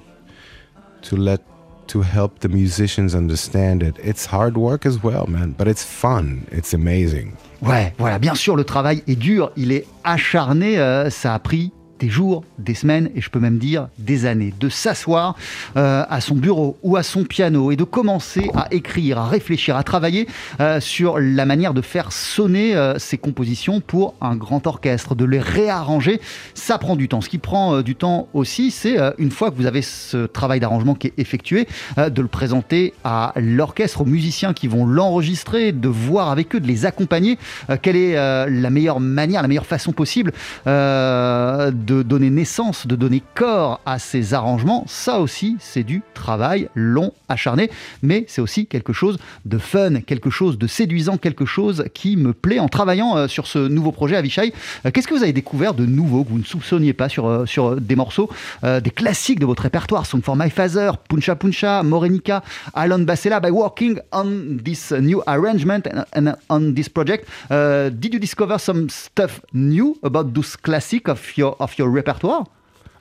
to 1.03 1.17
let 1.17 1.43
to 1.92 2.00
help 2.00 2.38
the 2.40 2.49
musicians 2.49 3.14
understand 3.14 3.82
it. 3.82 3.99
It's 4.02 4.25
hard 4.25 4.56
work 4.56 4.87
as 4.87 5.02
well, 5.02 5.26
man, 5.26 5.54
but 5.58 5.68
it's 5.68 5.84
fun. 5.84 6.46
It's 6.50 6.72
amazing. 6.72 7.37
Ouais, 7.61 7.92
voilà, 7.99 8.18
bien 8.18 8.34
sûr, 8.34 8.56
le 8.56 8.64
travail 8.64 9.02
est 9.06 9.14
dur, 9.14 9.52
il 9.56 9.72
est 9.72 9.87
acharné, 10.02 10.78
euh, 10.78 11.11
ça 11.11 11.34
a 11.34 11.38
pris 11.38 11.70
des 12.02 12.09
jours, 12.09 12.42
des 12.59 12.75
semaines 12.75 13.11
et 13.14 13.21
je 13.21 13.30
peux 13.30 13.38
même 13.38 13.59
dire 13.59 13.88
des 13.97 14.26
années, 14.26 14.52
de 14.59 14.68
s'asseoir 14.68 15.37
euh, 15.76 16.04
à 16.11 16.21
son 16.21 16.35
bureau 16.35 16.76
ou 16.82 16.97
à 16.97 17.04
son 17.04 17.23
piano 17.23 17.71
et 17.71 17.76
de 17.76 17.85
commencer 17.85 18.50
à 18.56 18.66
écrire, 18.73 19.18
à 19.18 19.28
réfléchir, 19.28 19.76
à 19.76 19.85
travailler 19.85 20.26
euh, 20.61 20.80
sur 20.80 21.21
la 21.21 21.47
manière 21.47 21.75
de 21.75 21.80
faire 21.80 22.11
sonner 22.11 22.75
euh, 22.75 22.99
ces 22.99 23.18
compositions 23.18 23.80
pour 23.80 24.14
un 24.21 24.35
grand 24.35 24.66
orchestre, 24.66 25.14
de 25.14 25.25
les 25.25 25.38
réarranger, 25.38 26.21
ça 26.54 26.76
prend 26.76 26.97
du 26.97 27.06
temps. 27.06 27.21
Ce 27.21 27.28
qui 27.28 27.38
prend 27.38 27.82
du 27.82 27.94
temps 27.94 28.26
aussi, 28.35 28.73
c'est 28.73 28.97
une 29.18 29.30
fois 29.30 29.52
que 29.52 29.56
vous 29.56 29.66
avez 29.66 29.82
ce 29.82 30.26
travail 30.26 30.59
d'arrangement 30.59 30.94
qui 30.94 31.09
est 31.09 31.18
effectué, 31.18 31.68
de 31.97 32.23
le 32.23 32.28
présenter 32.28 32.94
à 33.04 33.32
l'orchestre, 33.37 34.00
aux 34.00 34.06
musiciens 34.06 34.52
qui 34.52 34.66
vont 34.66 34.87
l'enregistrer, 34.87 35.71
de 35.71 35.88
voir 35.88 36.30
avec 36.30 36.54
eux, 36.54 36.61
de 36.61 36.66
les 36.66 36.85
accompagner, 36.85 37.38
quelle 37.82 37.97
est 37.97 38.14
la 38.14 38.71
meilleure 38.71 39.00
manière, 39.00 39.42
la 39.42 39.49
meilleure 39.49 39.66
façon 39.66 39.92
possible 39.92 40.32
euh, 40.66 41.71
de 41.92 42.02
donner 42.02 42.30
naissance, 42.30 42.87
de 42.87 42.96
donner 42.96 43.22
corps 43.34 43.80
à 43.84 43.99
ces 43.99 44.32
arrangements. 44.32 44.84
Ça 44.87 45.20
aussi, 45.20 45.56
c'est 45.61 45.82
du 45.82 46.02
travail 46.14 46.68
long, 46.75 47.12
acharné, 47.28 47.70
mais 48.02 48.25
c'est 48.28 48.40
aussi 48.40 48.66
quelque 48.66 48.94
chose 48.94 49.18
de 49.44 49.58
fun, 49.58 50.00
quelque 50.00 50.30
chose 50.30 50.56
de 50.56 50.66
séduisant, 50.66 51.18
quelque 51.18 51.44
chose 51.44 51.84
qui 51.92 52.16
me 52.16 52.32
plaît 52.32 52.61
en 52.61 52.68
travaillant 52.68 53.16
euh, 53.16 53.28
sur 53.28 53.46
ce 53.46 53.58
nouveau 53.58 53.92
projet 53.92 54.16
Avishai. 54.16 54.54
Euh, 54.87 54.90
Qu'est-ce 54.90 55.06
que 55.06 55.14
vous 55.14 55.22
avez 55.22 55.34
découvert 55.34 55.75
de 55.75 55.84
nouveau 55.84 56.25
que 56.25 56.30
vous 56.30 56.38
ne 56.38 56.44
soupçonniez 56.44 56.94
pas 56.94 57.11
sur, 57.11 57.26
euh, 57.26 57.44
sur 57.46 57.76
des 57.76 57.96
morceaux, 57.96 58.30
des 58.62 58.90
classiques 58.90 59.40
de 59.40 59.46
votre 59.46 59.64
répertoire, 59.64 60.06
Song 60.06 60.22
for 60.22 60.37
My 60.37 60.49
Father, 60.49 60.92
Puncha 61.08 61.37
Puncha, 61.37 61.82
Morenica, 61.82 62.42
Alan 62.75 63.00
Bassela, 63.00 63.40
by 63.40 63.50
working 63.50 63.99
on 64.12 64.58
this 64.64 64.92
new 64.92 65.22
arrangement 65.26 65.82
and, 66.14 66.37
on 66.49 66.72
this 66.72 66.88
project, 66.88 67.26
did 67.50 68.14
you 68.14 68.20
discover 68.20 68.58
some 68.58 68.88
stuff 68.88 69.40
new 69.52 69.96
about 70.02 70.32
those 70.32 70.56
classic 70.56 71.08
of 71.08 71.20
your 71.37 71.56
of 71.58 71.76
your 71.78 71.82
repertoire? 71.89 72.47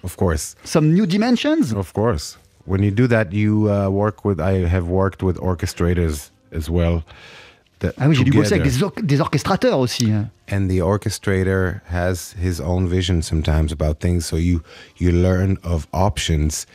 Of 0.03 0.17
course. 0.17 0.55
Some 0.63 0.93
new 0.93 1.05
dimensions? 1.05 1.71
Of 1.73 1.93
course. 1.93 2.37
When 2.65 2.83
you 2.83 2.91
do 2.91 3.07
that, 3.07 3.33
you 3.33 3.69
uh, 3.71 3.89
work 3.89 4.23
with. 4.25 4.39
I 4.39 4.65
have 4.67 4.87
worked 4.87 5.21
with 5.23 5.37
orchestrators 5.37 6.31
as 6.51 6.69
well. 6.69 7.03
that 7.79 7.95
Ah 7.97 8.07
oui, 8.07 8.13
j'ai 8.15 8.23
dû 8.23 8.31
bosser 8.31 8.55
avec 8.55 8.63
des, 8.63 8.83
or- 8.83 8.93
des 9.03 9.19
orchestrateurs 9.19 9.79
aussi. 9.79 10.11
and 10.47 10.69
the 10.69 10.79
orchestrator 10.81 11.81
has 11.87 12.33
his 12.39 12.59
own 12.61 12.87
vision 12.87 13.21
sometimes 13.23 13.71
about 13.71 13.99
things 13.99 14.23
so 14.25 14.35
you 14.35 14.61
you 14.97 15.11
learn 15.11 15.57
of 15.63 15.87
options 15.91 16.67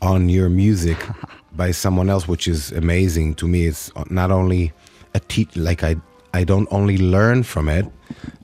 on 0.00 0.28
your 0.28 0.48
music 0.48 0.96
by 1.56 1.72
someone 1.72 2.08
else 2.08 2.28
which 2.28 2.46
is 2.46 2.70
amazing 2.72 3.34
to 3.34 3.48
me 3.48 3.66
it's 3.66 3.90
not 4.08 4.30
only 4.30 4.70
a 5.14 5.20
teach 5.20 5.56
like 5.56 5.82
i 5.82 5.96
i 6.32 6.44
don't 6.44 6.68
only 6.70 6.96
learn 6.96 7.42
from 7.42 7.68
it 7.68 7.86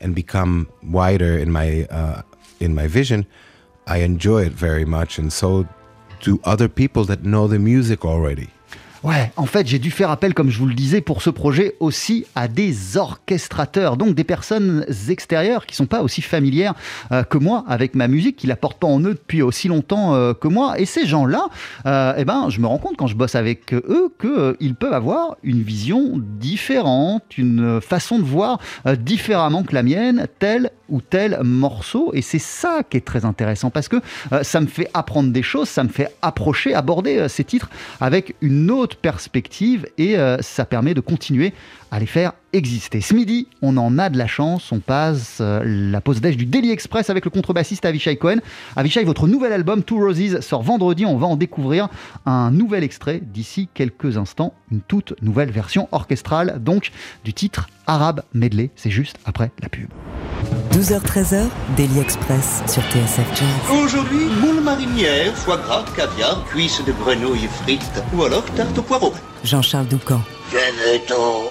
and 0.01 0.15
become 0.17 0.67
wider 0.83 1.39
in 1.39 1.53
my 1.53 1.87
uh, 1.91 2.23
in 2.61 2.75
my 2.75 2.87
vision 2.87 3.27
i 3.87 3.99
enjoy 3.99 4.45
it 4.45 4.53
very 4.53 4.85
much 4.85 5.19
and 5.19 5.33
so 5.33 5.67
do 6.21 6.41
other 6.45 6.69
people 6.69 7.05
that 7.05 7.25
know 7.25 7.47
the 7.47 7.59
music 7.59 8.05
already 8.05 8.50
Ouais, 9.05 9.31
en 9.37 9.47
fait, 9.47 9.64
j'ai 9.69 9.78
dû 9.78 9.93
faire 9.93 10.11
appel, 10.11 10.35
comme 10.35 10.50
je 10.50 10.59
vous 10.59 10.67
le 10.67 10.75
disais, 10.75 11.00
pour 11.00 11.23
ce 11.23 11.31
projet 11.31 11.76
aussi 11.78 12.26
à 12.35 12.49
des 12.49 12.97
orchestrateurs, 12.97 13.97
donc 13.97 14.17
des 14.17 14.25
personnes 14.25 14.85
extérieures 15.09 15.67
qui 15.67 15.76
sont 15.76 15.87
pas 15.87 16.02
aussi 16.02 16.21
familières 16.21 16.75
euh, 17.12 17.23
que 17.23 17.38
moi 17.38 17.64
avec 17.69 17.95
ma 17.95 18.09
musique, 18.09 18.37
qui 18.37 18.49
la 18.49 18.57
portent 18.57 18.81
pas 18.81 18.88
en 18.88 19.00
eux 19.00 19.14
depuis 19.14 19.40
aussi 19.40 19.69
longtemps 19.69 20.15
euh, 20.15 20.34
que 20.34 20.49
moi. 20.49 20.80
Et 20.80 20.84
ces 20.84 21.06
gens-là, 21.06 21.47
euh, 21.87 22.15
eh 22.17 22.25
ben, 22.25 22.49
je 22.49 22.61
me 22.61 22.67
rends 22.67 22.78
compte 22.78 22.97
quand 22.97 23.06
je 23.06 23.15
bosse 23.15 23.37
avec 23.37 23.73
eux 23.73 24.13
qu'ils 24.21 24.75
peuvent 24.75 24.93
avoir 24.93 25.37
une 25.45 25.63
vision 25.63 26.15
différente, 26.17 27.39
une 27.39 27.80
façon 27.80 28.19
de 28.19 28.25
voir 28.25 28.58
différemment 28.99 29.63
que 29.63 29.75
la 29.75 29.84
mienne, 29.84 30.26
tel 30.41 30.71
ou 30.89 31.00
tel 31.00 31.39
morceau. 31.45 32.11
Et 32.15 32.23
c'est 32.23 32.41
ça 32.41 32.82
qui 32.89 32.97
est 32.97 33.04
très 33.04 33.25
intéressant 33.25 33.71
parce 33.71 33.89
que 33.89 33.97
ça 34.43 34.61
me 34.61 34.67
fait 34.67 34.91
apprendre 34.95 35.30
des 35.30 35.43
choses, 35.43 35.69
ça 35.69 35.84
me 35.84 35.89
fait 35.89 36.15
approcher, 36.23 36.75
aborder 36.75 37.28
ces 37.28 37.45
titres 37.45 37.69
avec 38.00 38.34
une 38.41 38.71
autre 38.71 38.88
perspective 38.97 39.87
et 39.99 40.17
euh, 40.17 40.39
ça 40.41 40.65
permet 40.65 40.95
de 40.95 41.01
continuer 41.01 41.53
à 41.91 41.99
les 41.99 42.07
faire 42.07 42.33
exister. 42.53 43.01
Ce 43.01 43.15
midi, 43.15 43.49
on 43.63 43.77
en 43.77 43.99
a 43.99 44.11
de 44.11 44.19
la 44.19 44.27
chance, 44.27 44.73
on 44.73 44.81
passe 44.81 45.39
euh, 45.41 45.63
la 45.65 46.01
pause 46.01 46.21
déj 46.21 46.37
du 46.37 46.47
Daily 46.47 46.71
Express 46.71 47.11
avec 47.11 47.25
le 47.25 47.31
contrebassiste 47.31 47.85
Avishai 47.85 48.17
Cohen. 48.17 48.39
Avishai, 48.77 49.05
votre 49.05 49.27
nouvel 49.27 49.53
album 49.53 49.83
Two 49.83 49.99
Roses 49.99 50.41
sort 50.41 50.63
vendredi, 50.63 51.07
on 51.07 51.17
va 51.17 51.27
en 51.27 51.37
découvrir 51.37 51.89
un 52.27 52.51
nouvel 52.51 52.85
extrait 52.85 53.21
d'ici 53.23 53.69
quelques 53.73 54.17
instants, 54.17 54.55
une 54.71 54.81
toute 54.81 55.15
nouvelle 55.23 55.51
version 55.51 55.89
orchestrale 55.93 56.63
donc 56.63 56.91
du 57.25 57.33
titre 57.33 57.69
Arabe 57.87 58.23
Medley, 58.35 58.71
c'est 58.77 58.91
juste 58.91 59.19
après 59.25 59.51
la 59.63 59.69
pub. 59.69 59.89
12h-13h, 60.78 61.49
Daily 61.76 61.99
Express 61.99 62.62
sur 62.69 62.82
TSF 62.82 63.26
Jazz. 63.34 63.82
Aujourd'hui, 63.82 64.26
moule 64.41 64.60
marinière, 64.60 65.34
foie 65.34 65.56
gras, 65.56 65.84
caviar, 65.97 66.45
cuisses 66.45 66.84
de 66.84 66.93
grenouille 66.93 67.49
frites 67.49 68.00
ou 68.14 68.23
alors 68.23 68.45
tarte 68.54 68.78
au 68.78 68.82
poireau. 68.82 69.12
Jean-Charles 69.43 69.88
Doucan. 69.88 70.21
Venez-t'en. 70.52 71.50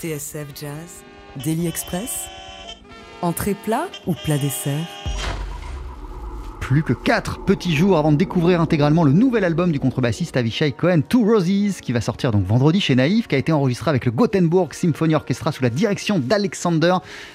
TSF 0.00 0.54
Jazz, 0.58 1.04
Daily 1.44 1.66
Express, 1.66 2.24
entrée 3.20 3.54
plat 3.54 3.88
ou 4.06 4.14
plat 4.14 4.38
dessert? 4.38 5.09
Plus 6.70 6.84
que 6.84 6.92
4 6.92 7.40
petits 7.40 7.74
jours 7.74 7.98
avant 7.98 8.12
de 8.12 8.16
découvrir 8.16 8.60
intégralement 8.60 9.02
le 9.02 9.10
nouvel 9.10 9.42
album 9.42 9.72
du 9.72 9.80
contrebassiste 9.80 10.36
Avishai 10.36 10.70
Cohen, 10.70 11.00
Two 11.00 11.24
Roses, 11.24 11.80
qui 11.82 11.90
va 11.90 12.00
sortir 12.00 12.30
donc 12.30 12.46
vendredi 12.46 12.80
chez 12.80 12.94
Naïf, 12.94 13.26
qui 13.26 13.34
a 13.34 13.38
été 13.38 13.50
enregistré 13.50 13.90
avec 13.90 14.04
le 14.04 14.12
Gothenburg 14.12 14.72
Symphony 14.72 15.16
Orchestra 15.16 15.50
sous 15.50 15.64
la 15.64 15.70
direction 15.70 16.20
d'Alexander 16.20 16.94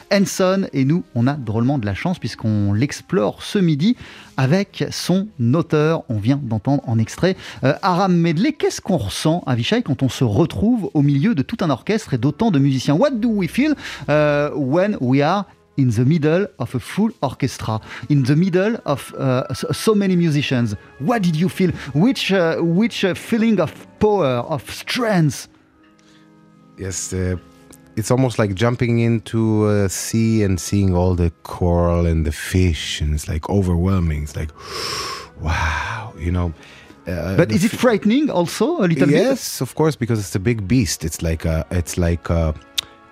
Henson. 0.10 0.67
Et 0.71 0.86
nous, 0.86 1.04
on 1.15 1.28
a 1.28 1.34
drôlement 1.34 1.80
de 1.80 1.86
la 1.86 1.93
chance 1.93 2.17
puisqu'on 2.17 2.71
l'explore 2.71 3.43
ce 3.43 3.60
midi 3.60 3.98
avec 4.38 4.86
son 4.89 5.28
auteur. 5.54 6.04
On 6.08 6.17
vient 6.17 6.39
d'entendre 6.41 6.84
en 6.88 6.98
extrait 6.98 7.36
euh, 7.65 7.74
Aram 7.82 8.15
Medley. 8.15 8.54
Qu'est-ce 8.54 8.80
qu'on 8.80 8.95
ressent, 8.95 9.43
Avishai, 9.48 9.82
quand 9.82 10.02
on 10.02 10.08
se 10.08 10.24
retrouve 10.24 10.89
au 10.93 11.02
milieu 11.02 11.36
de 11.36 11.41
tout 11.41 11.58
un 11.60 11.69
orchestre 11.69 12.13
et 12.13 12.17
d'autant 12.17 12.52
de 12.52 12.60
musiciens? 12.60 12.95
What 12.95 13.12
do 13.12 13.28
we 13.28 13.50
feel 13.50 13.76
uh, 14.08 14.52
when 14.56 14.98
we 15.02 15.21
are 15.21 15.43
in 15.77 15.89
the 15.89 16.05
middle 16.05 16.47
of 16.59 16.73
a 16.75 16.79
full 16.79 17.11
orchestra, 17.21 17.79
in 18.09 18.23
the 18.23 18.35
middle 18.35 18.77
of 18.85 19.13
uh, 19.15 19.53
so 19.53 19.93
many 19.93 20.15
musicians. 20.15 20.75
What 20.99 21.21
did 21.21 21.35
you 21.35 21.49
feel? 21.49 21.71
Which 21.93 22.31
uh, 22.31 22.57
which 22.57 23.03
uh, 23.03 23.13
feeling 23.13 23.59
of 23.59 23.71
power, 23.99 24.43
of 24.47 24.69
strength? 24.69 25.47
Yes, 26.77 27.13
uh, 27.13 27.38
it's 27.95 28.11
almost 28.11 28.38
like 28.38 28.53
jumping 28.53 28.99
into 28.99 29.67
a 29.69 29.89
sea 29.89 30.43
and 30.43 30.59
seeing 30.59 30.93
all 30.95 31.15
the 31.15 31.31
coral 31.43 32.05
and 32.05 32.25
the 32.25 32.31
fish, 32.31 33.01
and 33.01 33.13
it's 33.13 33.27
like 33.27 33.49
overwhelming. 33.49 34.23
It's 34.23 34.35
like, 34.35 34.51
wow, 35.41 36.13
you 36.17 36.31
know. 36.31 36.53
Uh, 37.07 37.38
but 37.38 37.51
is 37.51 37.63
it 37.63 37.71
frightening 37.71 38.31
also 38.31 38.79
a 38.79 38.88
little 38.88 39.09
yes, 39.09 39.21
bit? 39.21 39.23
Yes, 39.23 39.61
of 39.61 39.75
course, 39.75 39.95
because 39.95 40.19
it's 40.19 40.35
a 40.35 40.39
big 40.39 40.67
beast. 40.67 41.05
It's 41.05 41.21
like 41.21 41.45
a, 41.45 41.65
it's 41.69 41.97
like 41.97 42.29
a, 42.29 42.55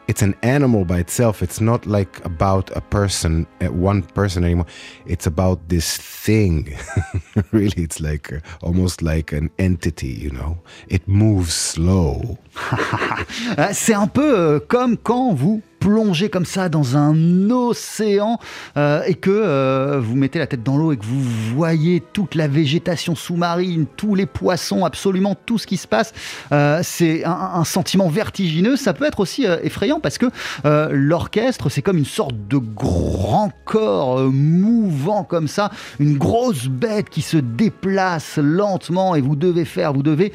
it's 0.08 0.22
an 0.22 0.36
animal 0.44 0.86
by 0.86 1.00
itself. 1.00 1.42
It's 1.42 1.62
not 1.62 1.86
like 1.86 2.24
about 2.26 2.76
a 2.76 2.82
person, 2.82 3.48
uh, 3.62 3.72
one 3.72 4.04
person 4.04 4.44
anymore. 4.44 4.66
It's 5.06 5.26
about 5.26 5.70
this 5.70 5.98
thing. 5.98 6.76
really, 7.52 7.84
it's 7.84 8.00
like 8.00 8.34
uh, 8.34 8.40
almost 8.62 9.02
like 9.02 9.32
an 9.32 9.50
entity, 9.60 10.08
you 10.08 10.32
know. 10.32 10.58
It 10.88 11.08
moves 11.08 11.54
slow. 11.54 12.38
C'est 13.72 13.94
un 13.94 14.08
peu 14.08 14.60
comme 14.68 14.98
quand 14.98 15.34
vous 15.34 15.62
plongez 15.84 16.30
comme 16.30 16.46
ça 16.46 16.70
dans 16.70 16.96
un 16.96 17.50
océan 17.50 18.40
euh, 18.78 19.04
et 19.06 19.16
que 19.16 19.30
euh, 19.30 20.00
vous 20.02 20.16
mettez 20.16 20.40
la 20.40 20.48
tête 20.48 20.64
dans 20.64 20.78
l'eau 20.78 20.94
et 20.94 20.98
que 20.98 21.04
vous 21.04 21.22
voyez 21.54 22.02
toute 22.14 22.36
la 22.36 22.48
végétation 22.48 23.16
sous-marine, 23.16 23.86
tous 23.98 24.16
les 24.16 24.26
poissons, 24.26 24.86
absolument 24.86 25.36
tout 25.46 25.58
ce 25.58 25.68
qui 25.68 25.76
se 25.76 25.86
passe, 25.86 26.14
euh, 26.54 26.80
c'est 26.84 27.26
un, 27.26 27.66
sentiment 27.66 28.08
vertigineux. 28.08 28.78
Ça 28.78 28.94
peut 28.94 29.06
être 29.06 29.20
aussi 29.20 29.46
effrayant 29.64 30.00
parce 30.00 30.18
que 30.18 30.28
l'orchestre, 30.64 31.70
c'est 31.70 31.82
comme 31.82 31.98
une 31.98 32.06
sorte 32.06 32.36
de 32.48 32.58
grand 32.58 33.52
corps 33.66 34.20
mouvant 34.32 35.24
comme 35.24 35.48
ça, 35.48 35.72
une 36.00 36.18
grosse 36.18 36.68
bête 36.68 37.10
qui 37.10 37.22
se 37.22 37.38
déplace 37.38 38.38
lentement 38.38 39.16
et 39.16 39.22
vous 39.22 39.36
devez 39.36 39.66
faire, 39.66 39.94
vous 39.94 40.04
devez 40.04 40.32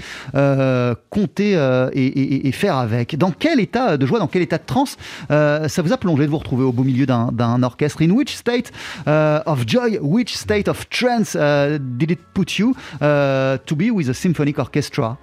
compter 1.10 1.52
et, 1.92 2.06
et, 2.06 2.48
et, 2.48 2.52
faire 2.52 2.76
avec. 2.76 3.16
Dans 3.16 3.30
quel 3.30 3.60
état 3.60 3.96
de 3.96 4.06
joie, 4.06 4.18
dans 4.18 4.26
quel 4.26 4.42
état 4.42 4.58
de 4.58 4.66
transe 4.66 4.96
euh, 5.38 5.68
ça 5.68 5.82
vous 5.82 5.92
a 5.92 5.96
plongé 5.96 6.24
de 6.24 6.30
vous 6.30 6.38
retrouver 6.38 6.64
au 6.64 6.72
beau 6.72 6.84
milieu 6.84 7.06
d'un 7.06 7.62
orchestre. 7.62 8.02
In 8.02 8.10
which 8.10 8.36
state 8.36 8.72
uh, 9.06 9.40
of 9.46 9.66
joy, 9.66 9.98
which 10.00 10.36
state 10.36 10.68
of 10.68 10.88
trance 10.88 11.34
uh, 11.34 11.78
did 11.80 12.10
it 12.10 12.20
put 12.34 12.58
you 12.58 12.74
uh, 13.00 13.58
to 13.66 13.76
be 13.76 13.90
with 13.90 14.08
a 14.08 14.14
symphonic 14.14 14.58
orchestra? 14.58 15.16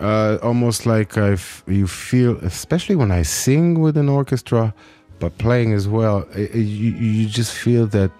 Uh, 0.00 0.38
almost 0.42 0.86
like 0.86 1.18
I 1.18 1.36
you 1.66 1.86
feel, 1.86 2.38
especially 2.42 2.96
when 2.96 3.10
I 3.10 3.22
sing 3.22 3.80
with 3.80 3.96
an 3.98 4.08
orchestra, 4.08 4.72
but 5.18 5.36
playing 5.36 5.74
as 5.74 5.86
well, 5.86 6.26
you, 6.34 6.94
you 6.96 7.26
just 7.28 7.52
feel 7.52 7.86
that 7.88 8.10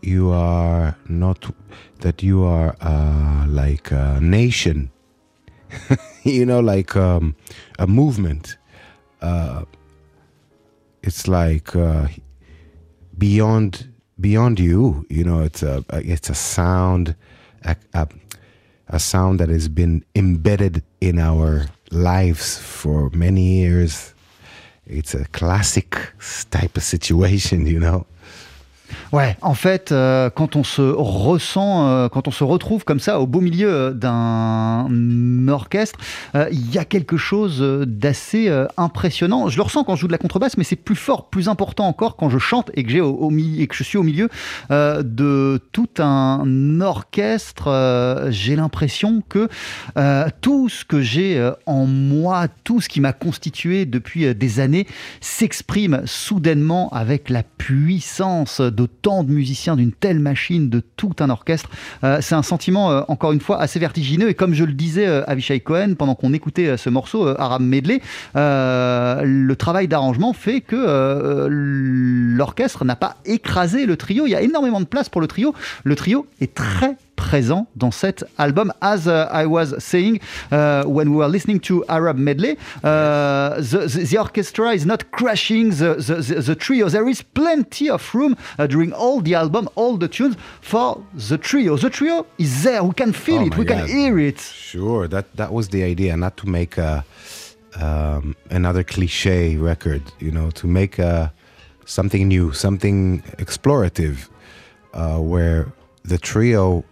you 0.00 0.30
are 0.30 0.96
not, 1.08 1.52
that 2.00 2.22
you 2.22 2.44
are 2.44 2.76
uh, 2.80 3.46
like 3.48 3.90
a 3.90 4.20
nation, 4.22 4.90
you 6.22 6.46
know, 6.46 6.60
like 6.60 6.94
um, 6.94 7.34
a 7.80 7.86
movement. 7.88 8.56
Uh, 9.20 9.64
it's 11.02 11.28
like 11.28 11.74
uh, 11.74 12.08
beyond 13.16 13.88
beyond 14.20 14.60
you. 14.60 15.06
You 15.08 15.24
know, 15.24 15.40
it's 15.40 15.62
a 15.62 15.84
it's 15.92 16.30
a 16.30 16.34
sound, 16.34 17.16
a, 17.64 17.76
a, 17.94 18.08
a 18.88 18.98
sound 19.00 19.40
that 19.40 19.48
has 19.48 19.68
been 19.68 20.04
embedded 20.14 20.82
in 21.00 21.18
our 21.18 21.66
lives 21.90 22.58
for 22.58 23.10
many 23.10 23.60
years. 23.60 24.14
It's 24.86 25.14
a 25.14 25.24
classic 25.26 25.96
type 26.50 26.76
of 26.76 26.82
situation, 26.82 27.66
you 27.74 27.80
know. 27.80 28.06
Ouais, 29.12 29.36
en 29.42 29.54
fait, 29.54 29.92
euh, 29.92 30.30
quand 30.30 30.56
on 30.56 30.64
se 30.64 30.82
ressent, 30.82 31.88
euh, 31.88 32.08
quand 32.08 32.28
on 32.28 32.30
se 32.30 32.44
retrouve 32.44 32.84
comme 32.84 33.00
ça 33.00 33.20
au 33.20 33.26
beau 33.26 33.40
milieu 33.40 33.92
d'un 33.94 34.86
orchestre, 35.48 35.98
euh, 36.34 36.48
il 36.52 36.72
y 36.72 36.78
a 36.78 36.84
quelque 36.84 37.16
chose 37.16 37.60
d'assez 37.86 38.48
euh, 38.48 38.66
impressionnant. 38.76 39.48
Je 39.48 39.56
le 39.56 39.62
ressens 39.62 39.84
quand 39.84 39.96
je 39.96 40.02
joue 40.02 40.06
de 40.06 40.12
la 40.12 40.18
contrebasse, 40.18 40.56
mais 40.56 40.64
c'est 40.64 40.76
plus 40.76 40.96
fort, 40.96 41.28
plus 41.28 41.48
important 41.48 41.86
encore 41.86 42.16
quand 42.16 42.30
je 42.30 42.38
chante 42.38 42.70
et 42.74 42.84
que, 42.84 43.00
au, 43.00 43.10
au 43.10 43.30
et 43.30 43.66
que 43.66 43.74
je 43.74 43.82
suis 43.82 43.98
au 43.98 44.02
milieu 44.02 44.28
euh, 44.70 45.02
de 45.02 45.60
tout 45.72 45.88
un 45.98 46.80
orchestre. 46.80 47.68
Euh, 47.68 48.30
j'ai 48.30 48.56
l'impression 48.56 49.22
que 49.28 49.48
tout 50.40 50.68
ce 50.68 50.84
que 50.84 51.00
j'ai 51.00 51.50
en 51.66 51.86
moi, 51.86 52.46
tout 52.64 52.80
ce 52.80 52.88
qui 52.88 53.00
m'a 53.00 53.12
constitué 53.12 53.86
depuis 53.86 54.34
des 54.34 54.60
années, 54.60 54.86
s'exprime 55.20 56.02
soudainement 56.04 56.90
avec 56.90 57.28
la 57.30 57.42
puissance 57.42 58.60
de 58.60 58.79
tant 58.86 59.24
de 59.24 59.32
musiciens, 59.32 59.76
d'une 59.76 59.92
telle 59.92 60.18
machine, 60.18 60.68
de 60.68 60.80
tout 60.96 61.14
un 61.20 61.30
orchestre. 61.30 61.70
Euh, 62.04 62.18
c'est 62.20 62.34
un 62.34 62.42
sentiment, 62.42 62.90
euh, 62.90 63.02
encore 63.08 63.32
une 63.32 63.40
fois, 63.40 63.60
assez 63.60 63.78
vertigineux. 63.78 64.28
Et 64.28 64.34
comme 64.34 64.54
je 64.54 64.64
le 64.64 64.72
disais 64.72 65.06
à 65.06 65.10
euh, 65.10 65.24
Avishai 65.26 65.60
Cohen 65.60 65.94
pendant 65.96 66.14
qu'on 66.14 66.32
écoutait 66.32 66.76
ce 66.76 66.90
morceau, 66.90 67.26
Aram 67.38 67.64
Medley, 67.64 68.00
le 68.34 69.54
travail 69.54 69.88
d'arrangement 69.88 70.32
fait 70.32 70.60
que 70.60 71.46
l'orchestre 71.48 72.84
n'a 72.84 72.96
pas 72.96 73.16
écrasé 73.24 73.86
le 73.86 73.96
trio. 73.96 74.26
Il 74.26 74.30
y 74.30 74.34
a 74.34 74.42
énormément 74.42 74.80
de 74.80 74.86
place 74.86 75.08
pour 75.08 75.20
le 75.20 75.26
trio. 75.26 75.54
Le 75.84 75.96
trio 75.96 76.26
est 76.40 76.54
très 76.54 76.96
présent 77.20 77.66
dans 77.76 77.92
cet 77.92 78.24
album. 78.38 78.72
As 78.80 79.06
uh, 79.06 79.28
I 79.30 79.44
was 79.46 79.74
saying 79.78 80.20
uh, 80.50 80.84
when 80.86 81.10
we 81.10 81.16
were 81.16 81.28
listening 81.28 81.60
to 81.60 81.84
Arab 81.88 82.16
Medley, 82.16 82.56
uh, 82.82 83.60
the, 83.60 83.86
the, 83.86 84.06
the, 84.10 84.18
orchestra 84.18 84.72
is 84.72 84.86
not 84.86 85.10
crashing 85.10 85.68
the, 85.70 85.96
the, 85.96 86.40
the, 86.40 86.54
trio. 86.54 86.88
There 86.88 87.08
is 87.08 87.22
plenty 87.22 87.90
of 87.90 88.02
room 88.14 88.36
uh, 88.58 88.66
during 88.66 88.92
all 88.94 89.20
the 89.20 89.34
album, 89.34 89.68
all 89.74 89.98
the 89.98 90.08
tunes 90.08 90.36
for 90.62 91.04
the 91.28 91.36
trio. 91.36 91.76
The 91.76 91.90
trio 91.90 92.26
is 92.38 92.62
there. 92.64 92.82
We 92.82 92.94
can 92.94 93.12
feel 93.12 93.42
oh 93.42 93.46
it. 93.46 93.58
We 93.58 93.64
God. 93.64 93.86
can 93.86 93.88
hear 93.88 94.18
it. 94.18 94.40
Sure, 94.40 95.06
that 95.08 95.26
that 95.36 95.52
was 95.52 95.68
the 95.68 95.82
idea, 95.82 96.16
not 96.16 96.38
to 96.38 96.48
make 96.48 96.78
a, 96.78 97.04
um, 97.78 98.34
another 98.48 98.82
cliche 98.82 99.56
record. 99.56 100.02
You 100.20 100.30
know, 100.30 100.50
to 100.52 100.66
make 100.66 100.98
a, 100.98 101.32
something 101.84 102.28
new, 102.28 102.52
something 102.52 103.22
explorative, 103.36 104.28
uh, 104.94 105.18
where 105.18 105.66
the 106.02 106.18
trio 106.18 106.84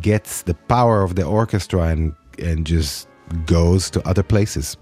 gets 0.00 0.42
the 0.44 0.54
power 0.68 1.02
of 1.02 1.14
the 1.14 1.24
orchestra 1.24 1.88
and, 1.88 2.12
and 2.42 2.64
just 2.64 3.08
goes 3.46 3.90
to 3.90 4.00
other 4.04 4.22
places. 4.22 4.76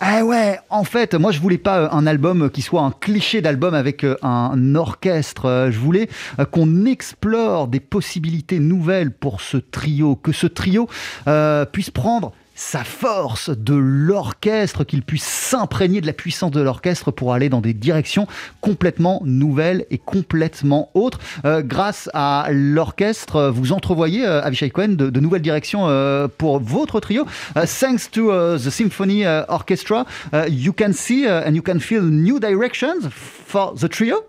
Ah 0.00 0.22
ouais, 0.24 0.60
en 0.70 0.84
fait, 0.84 1.14
moi 1.14 1.32
je 1.32 1.40
voulais 1.40 1.58
pas 1.58 1.92
un 1.92 2.06
album 2.06 2.50
qui 2.50 2.62
soit 2.62 2.82
un 2.82 2.92
cliché 2.92 3.42
d'album 3.42 3.74
avec 3.74 4.06
un 4.22 4.74
orchestre. 4.76 5.70
Je 5.72 5.78
voulais 5.78 6.08
qu'on 6.52 6.84
explore 6.84 7.66
des 7.66 7.80
possibilités 7.80 8.60
nouvelles 8.60 9.10
pour 9.10 9.40
ce 9.40 9.56
trio, 9.56 10.14
que 10.14 10.30
ce 10.30 10.46
trio 10.46 10.88
euh, 11.26 11.64
puisse 11.64 11.90
prendre 11.90 12.32
sa 12.58 12.82
force 12.82 13.50
de 13.50 13.74
l'orchestre, 13.74 14.82
qu'il 14.82 15.02
puisse 15.02 15.24
s'imprégner 15.24 16.00
de 16.00 16.06
la 16.06 16.12
puissance 16.12 16.50
de 16.50 16.60
l'orchestre 16.60 17.12
pour 17.12 17.32
aller 17.32 17.48
dans 17.48 17.60
des 17.60 17.72
directions 17.72 18.26
complètement 18.60 19.22
nouvelles 19.24 19.86
et 19.90 19.98
complètement 19.98 20.90
autres. 20.94 21.20
Euh, 21.44 21.62
grâce 21.62 22.10
à 22.14 22.48
l'orchestre, 22.50 23.48
vous 23.54 23.72
entrevoyez, 23.72 24.26
euh, 24.26 24.42
Avishai 24.42 24.70
Cohen, 24.70 24.88
de, 24.88 25.20
nouvelles 25.20 25.42
directions 25.42 25.88
euh, 25.88 26.26
pour 26.26 26.58
votre 26.58 26.98
trio. 26.98 27.24
Uh, 27.54 27.60
thanks 27.64 28.10
to 28.10 28.32
the 28.58 28.70
Symphony 28.70 29.24
Orchestra, 29.48 30.04
you 30.48 30.72
can 30.72 30.92
see 30.92 31.26
and 31.28 31.54
you 31.54 31.62
can 31.62 31.78
feel 31.78 32.02
new 32.02 32.40
directions 32.40 33.08
for 33.10 33.74
the 33.76 33.88
trio. 33.88 34.24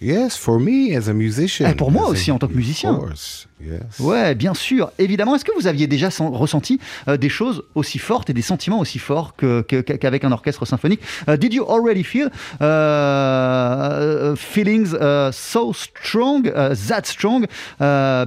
Yes, 0.00 0.36
for 0.36 0.60
me 0.60 0.96
as 0.96 1.08
a 1.08 1.12
musician. 1.12 1.68
Et 1.68 1.74
pour 1.74 1.90
moi 1.90 2.06
aussi 2.06 2.30
en 2.30 2.38
tant 2.38 2.46
que 2.46 2.54
musicien. 2.54 2.94
Course, 2.94 3.48
yes. 3.60 3.98
Ouais, 3.98 4.36
bien 4.36 4.54
sûr, 4.54 4.92
évidemment. 4.98 5.34
Est-ce 5.34 5.44
que 5.44 5.50
vous 5.58 5.66
aviez 5.66 5.88
déjà 5.88 6.08
ressenti 6.20 6.78
euh, 7.08 7.16
des 7.16 7.28
choses 7.28 7.64
aussi 7.74 7.98
fortes 7.98 8.30
et 8.30 8.32
des 8.32 8.42
sentiments 8.42 8.78
aussi 8.78 9.00
forts 9.00 9.34
qu'avec 9.36 10.22
qu 10.22 10.26
un 10.26 10.32
orchestre 10.32 10.64
symphonique? 10.66 11.00
Uh, 11.26 11.36
Did 11.36 11.52
you 11.52 11.64
already 11.64 12.04
feel 12.04 12.30
uh, 12.60 14.36
feelings 14.36 14.94
uh, 14.94 15.32
so 15.32 15.72
strong, 15.72 16.44
that 16.88 17.02
strong 17.04 17.46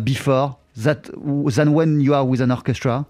before 0.04 0.58
that 0.76 1.04
than 1.56 1.70
when 1.70 2.02
you 2.02 2.14
are 2.14 2.26
with 2.26 2.42
an 2.42 2.52
orchestra? 2.52 3.06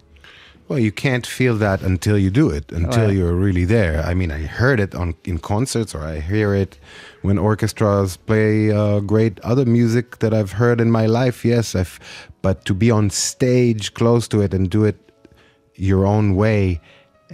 Well, 0.71 0.79
you 0.79 0.93
can't 0.93 1.27
feel 1.27 1.57
that 1.57 1.81
until 1.81 2.17
you 2.17 2.29
do 2.31 2.49
it, 2.49 2.71
until 2.71 3.07
Ouais. 3.09 3.17
you're 3.17 3.35
really 3.35 3.65
there. 3.65 4.01
I 4.09 4.13
mean, 4.13 4.31
I 4.31 4.45
heard 4.47 4.79
it 4.79 4.95
on 4.95 5.15
in 5.25 5.37
concerts, 5.39 5.93
or 5.93 6.01
I 6.15 6.21
hear 6.21 6.55
it 6.55 6.77
when 7.23 7.37
orchestras 7.37 8.15
play 8.15 8.71
uh, 8.71 9.01
great 9.01 9.37
other 9.43 9.65
music 9.65 10.19
that 10.19 10.33
I've 10.33 10.53
heard 10.53 10.79
in 10.79 10.89
my 10.89 11.07
life. 11.07 11.43
Yes, 11.43 11.75
I've, 11.75 11.99
but 12.41 12.63
to 12.67 12.73
be 12.73 12.89
on 12.89 13.09
stage 13.09 13.93
close 13.93 14.29
to 14.29 14.39
it 14.41 14.53
and 14.53 14.69
do 14.69 14.85
it 14.85 14.95
your 15.75 16.05
own 16.05 16.35
way 16.37 16.79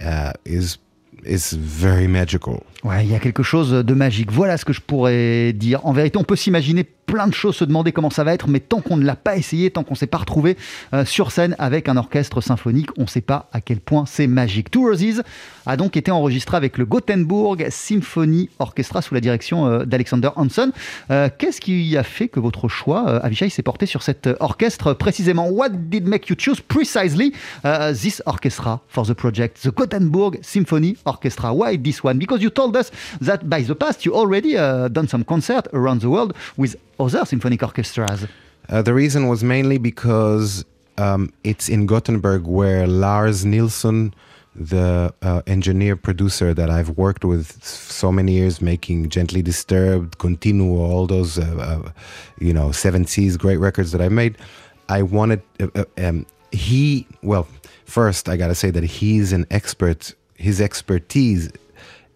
uh, 0.04 0.32
is 0.44 0.78
is 1.24 1.52
very 1.52 2.08
magical. 2.08 2.66
Ouais, 2.84 3.04
il 3.04 3.10
y 3.10 3.14
a 3.14 3.18
quelque 3.18 3.42
chose 3.42 3.72
de 3.72 3.94
magique. 3.94 4.30
Voilà 4.30 4.56
ce 4.56 4.64
que 4.64 4.72
je 4.72 4.80
pourrais 4.80 5.52
dire. 5.52 5.84
En 5.84 5.92
vérité, 5.92 6.16
on 6.16 6.24
peut 6.24 6.36
s'imaginer 6.36 6.84
plein 7.08 7.26
de 7.26 7.34
choses, 7.34 7.56
se 7.56 7.64
demander 7.64 7.90
comment 7.90 8.10
ça 8.10 8.22
va 8.22 8.34
être, 8.34 8.48
mais 8.48 8.60
tant 8.60 8.80
qu'on 8.82 8.98
ne 8.98 9.04
l'a 9.04 9.16
pas 9.16 9.36
essayé, 9.36 9.70
tant 9.70 9.82
qu'on 9.82 9.94
ne 9.94 9.98
s'est 9.98 10.06
pas 10.06 10.18
retrouvé 10.18 10.58
euh, 10.92 11.06
sur 11.06 11.32
scène 11.32 11.56
avec 11.58 11.88
un 11.88 11.96
orchestre 11.96 12.42
symphonique, 12.42 12.90
on 12.98 13.02
ne 13.02 13.06
sait 13.06 13.22
pas 13.22 13.48
à 13.52 13.62
quel 13.62 13.80
point 13.80 14.04
c'est 14.06 14.26
magique. 14.26 14.70
Two 14.70 14.86
Roses 14.86 15.22
a 15.64 15.76
donc 15.78 15.96
été 15.96 16.10
enregistré 16.10 16.56
avec 16.58 16.76
le 16.76 16.84
Gothenburg 16.84 17.66
Symphony 17.70 18.50
Orchestra 18.58 19.00
sous 19.00 19.14
la 19.14 19.20
direction 19.20 19.66
euh, 19.66 19.84
d'Alexander 19.86 20.28
Hanson. 20.36 20.70
Euh, 21.10 21.30
Qu'est-ce 21.36 21.62
qui 21.62 21.96
a 21.96 22.02
fait 22.02 22.28
que 22.28 22.40
votre 22.40 22.68
choix, 22.68 23.08
Avishai, 23.24 23.48
s'est 23.48 23.62
porté 23.62 23.86
sur 23.86 24.02
cet 24.02 24.28
orchestre 24.38 24.92
précisément? 24.92 25.48
What 25.48 25.70
did 25.70 26.06
make 26.06 26.28
you 26.28 26.36
choose 26.38 26.60
precisely 26.60 27.32
uh, 27.64 27.94
this 27.94 28.22
orchestra 28.26 28.80
for 28.88 29.06
the 29.06 29.14
project, 29.14 29.62
the 29.62 29.74
Gothenburg 29.74 30.38
Symphony 30.42 30.96
Orchestra? 31.06 31.54
Why 31.54 31.78
this 31.78 32.04
one? 32.04 32.18
Because 32.18 32.42
you 32.42 32.50
told 32.50 32.67
us 32.76 32.90
that 33.20 33.48
by 33.48 33.62
the 33.62 33.74
past 33.74 34.04
you 34.04 34.14
already 34.14 34.56
uh, 34.56 34.88
done 34.88 35.08
some 35.08 35.24
concert 35.24 35.66
around 35.72 36.00
the 36.00 36.10
world 36.10 36.34
with 36.56 36.76
other 36.98 37.24
symphonic 37.24 37.62
orchestras. 37.62 38.26
Uh, 38.68 38.82
the 38.82 38.92
reason 38.92 39.28
was 39.28 39.42
mainly 39.42 39.78
because 39.78 40.64
um, 40.98 41.32
it's 41.44 41.68
in 41.68 41.86
Gothenburg 41.86 42.46
where 42.46 42.86
Lars 42.86 43.44
Nilsson, 43.44 44.12
the 44.54 45.14
uh, 45.22 45.42
engineer 45.46 45.96
producer 45.96 46.52
that 46.52 46.68
I've 46.68 46.90
worked 46.90 47.24
with 47.24 47.62
so 47.64 48.10
many 48.10 48.32
years, 48.32 48.60
making 48.60 49.08
Gently 49.08 49.40
Disturbed, 49.40 50.18
Continuo, 50.18 50.78
all 50.78 51.06
those, 51.06 51.38
uh, 51.38 51.82
uh, 51.86 51.90
you 52.40 52.52
know, 52.52 52.72
Seven 52.72 53.06
Seas 53.06 53.36
great 53.36 53.58
records 53.58 53.92
that 53.92 54.00
I 54.00 54.08
made. 54.08 54.36
I 54.88 55.02
wanted, 55.02 55.42
uh, 55.60 55.68
uh, 55.74 55.84
um, 55.98 56.26
he, 56.50 57.06
well, 57.22 57.46
first 57.84 58.28
I 58.28 58.36
gotta 58.36 58.54
say 58.54 58.70
that 58.70 58.82
he's 58.82 59.32
an 59.32 59.46
expert, 59.50 60.14
his 60.34 60.60
expertise 60.60 61.50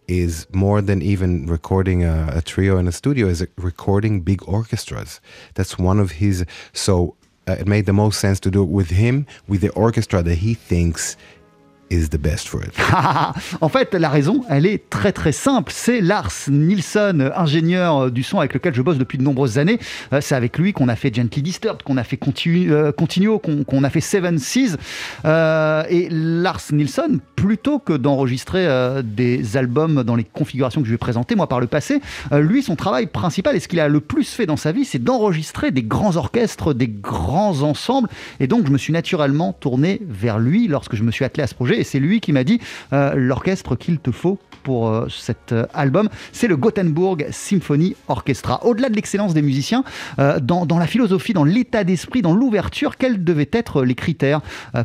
is 0.09 0.47
more 0.53 0.81
than 0.81 1.03
even 1.03 1.47
recording 1.47 2.05
a, 2.05 2.31
a 2.35 2.43
trio 2.43 2.77
in 2.77 2.89
a 2.89 2.93
studio 2.93 3.27
is 3.29 3.47
recording 3.57 4.21
big 4.21 4.47
orchestras. 4.49 5.21
That's 5.55 5.79
one 5.79 6.01
of 6.01 6.13
his 6.13 6.45
so 6.73 7.17
uh, 7.49 7.57
it 7.59 7.67
made 7.67 7.87
the 7.87 7.93
most 7.93 8.21
sense 8.21 8.39
to 8.41 8.51
do 8.51 8.63
it 8.63 8.69
with 8.69 8.91
him 8.91 9.27
with 9.49 9.61
the 9.61 9.71
orchestra 9.71 10.23
that 10.23 10.37
he 10.37 10.55
thinks 10.55 11.17
is 11.93 12.09
the 12.09 12.21
best 12.21 12.49
for 12.49 12.63
it 12.63 12.73
en 13.61 13.69
fait, 13.69 13.95
la 13.95 14.09
raison, 14.09 14.43
elle 14.49 14.67
est 14.67 14.89
très 14.91 15.13
très 15.13 15.33
simple. 15.33 15.73
C'est 15.75 16.01
Lars 16.01 16.33
Nilsson, 16.49 17.31
ingénieur 17.35 18.11
du 18.11 18.23
son 18.23 18.39
avec 18.39 18.55
lequel 18.55 18.75
je 18.75 18.83
bosse 18.83 18.99
depuis 18.99 19.19
de 19.19 19.23
nombreuses 19.23 19.59
années. 19.59 19.79
Euh, 20.13 20.21
C'est 20.21 20.35
avec 20.35 20.59
lui 20.59 20.73
qu'on 20.73 20.89
a 20.89 20.97
fait 20.97 21.15
Gently 21.15 21.43
Disturbed, 21.43 21.83
qu'on 21.83 21.97
a 21.97 22.05
fait 22.05 22.19
euh, 22.47 22.93
Continuo, 22.93 23.39
qu'on 23.39 23.85
a 23.85 23.91
fait 23.91 24.01
Seven 24.01 24.39
Seas. 24.39 24.77
Euh, 25.25 25.85
et 25.89 26.09
Lars 26.11 26.63
Nilsson, 26.73 27.21
plutôt 27.37 27.79
que 27.79 27.93
d'enregistrer 27.93 28.67
des 29.03 29.57
albums 29.57 30.03
dans 30.03 30.17
les 30.17 30.25
configurations 30.25 30.81
que 30.81 30.87
je 30.87 30.93
lui 30.93 30.97
ai 30.97 30.99
présentées, 30.99 31.35
moi 31.35 31.49
par 31.49 31.61
le 31.61 31.67
passé, 31.67 32.01
lui, 32.33 32.63
son 32.63 32.77
travail 32.77 33.07
principal 33.07 33.57
et 33.57 33.61
ce 33.61 33.69
qu'il 33.69 33.81
a 33.81 33.89
le 33.89 34.01
plus 34.01 34.29
fait 34.29 34.47
dans 34.47 34.57
sa 34.57 34.73
vie, 34.73 34.85
c'est 34.85 35.03
d'enregistrer 35.03 35.71
des 35.71 35.83
grands 35.83 36.17
orchestres, 36.17 36.75
des 36.75 36.89
grands 36.89 37.63
ensembles. 37.63 38.09
Et 38.41 38.47
donc, 38.47 38.67
je 38.67 38.73
me 38.73 38.79
suis 38.79 38.93
naturellement 38.93 39.53
tourné 39.53 40.01
vers 40.09 40.39
lui 40.39 40.69
lorsque 40.69 40.97
je 40.97 41.03
me 41.03 41.11
suis 41.11 41.25
attelé 41.25 41.43
à 41.43 41.47
ce 41.47 41.55
projet. 41.55 41.82
Et 41.83 41.85
c'est 41.85 41.99
lui 41.99 42.21
qui 42.21 42.31
m'a 42.31 42.45
dit 42.45 42.61
euh, 42.93 43.15
l'orchestre 43.17 43.75
qu'il 43.75 43.99
te 43.99 44.13
faut 44.13 44.39
pour 44.63 44.89
euh, 44.89 45.09
cet 45.09 45.51
euh, 45.51 45.67
album, 45.75 46.09
c'est 46.31 46.47
le 46.47 46.57
Gothenburg 46.57 47.27
Symphony 47.33 47.97
Orchestra. 48.07 48.65
Au-delà 48.65 48.89
de 48.89 48.95
l'excellence 48.95 49.35
des 49.35 49.43
musiciens, 49.43 49.83
dans, 50.41 50.65
dans 50.65 50.79
la 50.79 50.87
philosophie, 50.87 51.33
dans 51.33 51.43
l'état 51.43 51.83
d'esprit, 51.83 52.23
dans 52.23 52.35
l'ouverture, 52.35 52.97
quels 52.97 53.25
devaient 53.25 53.51
être 53.53 53.83
les 53.83 53.97
critères 53.97 54.41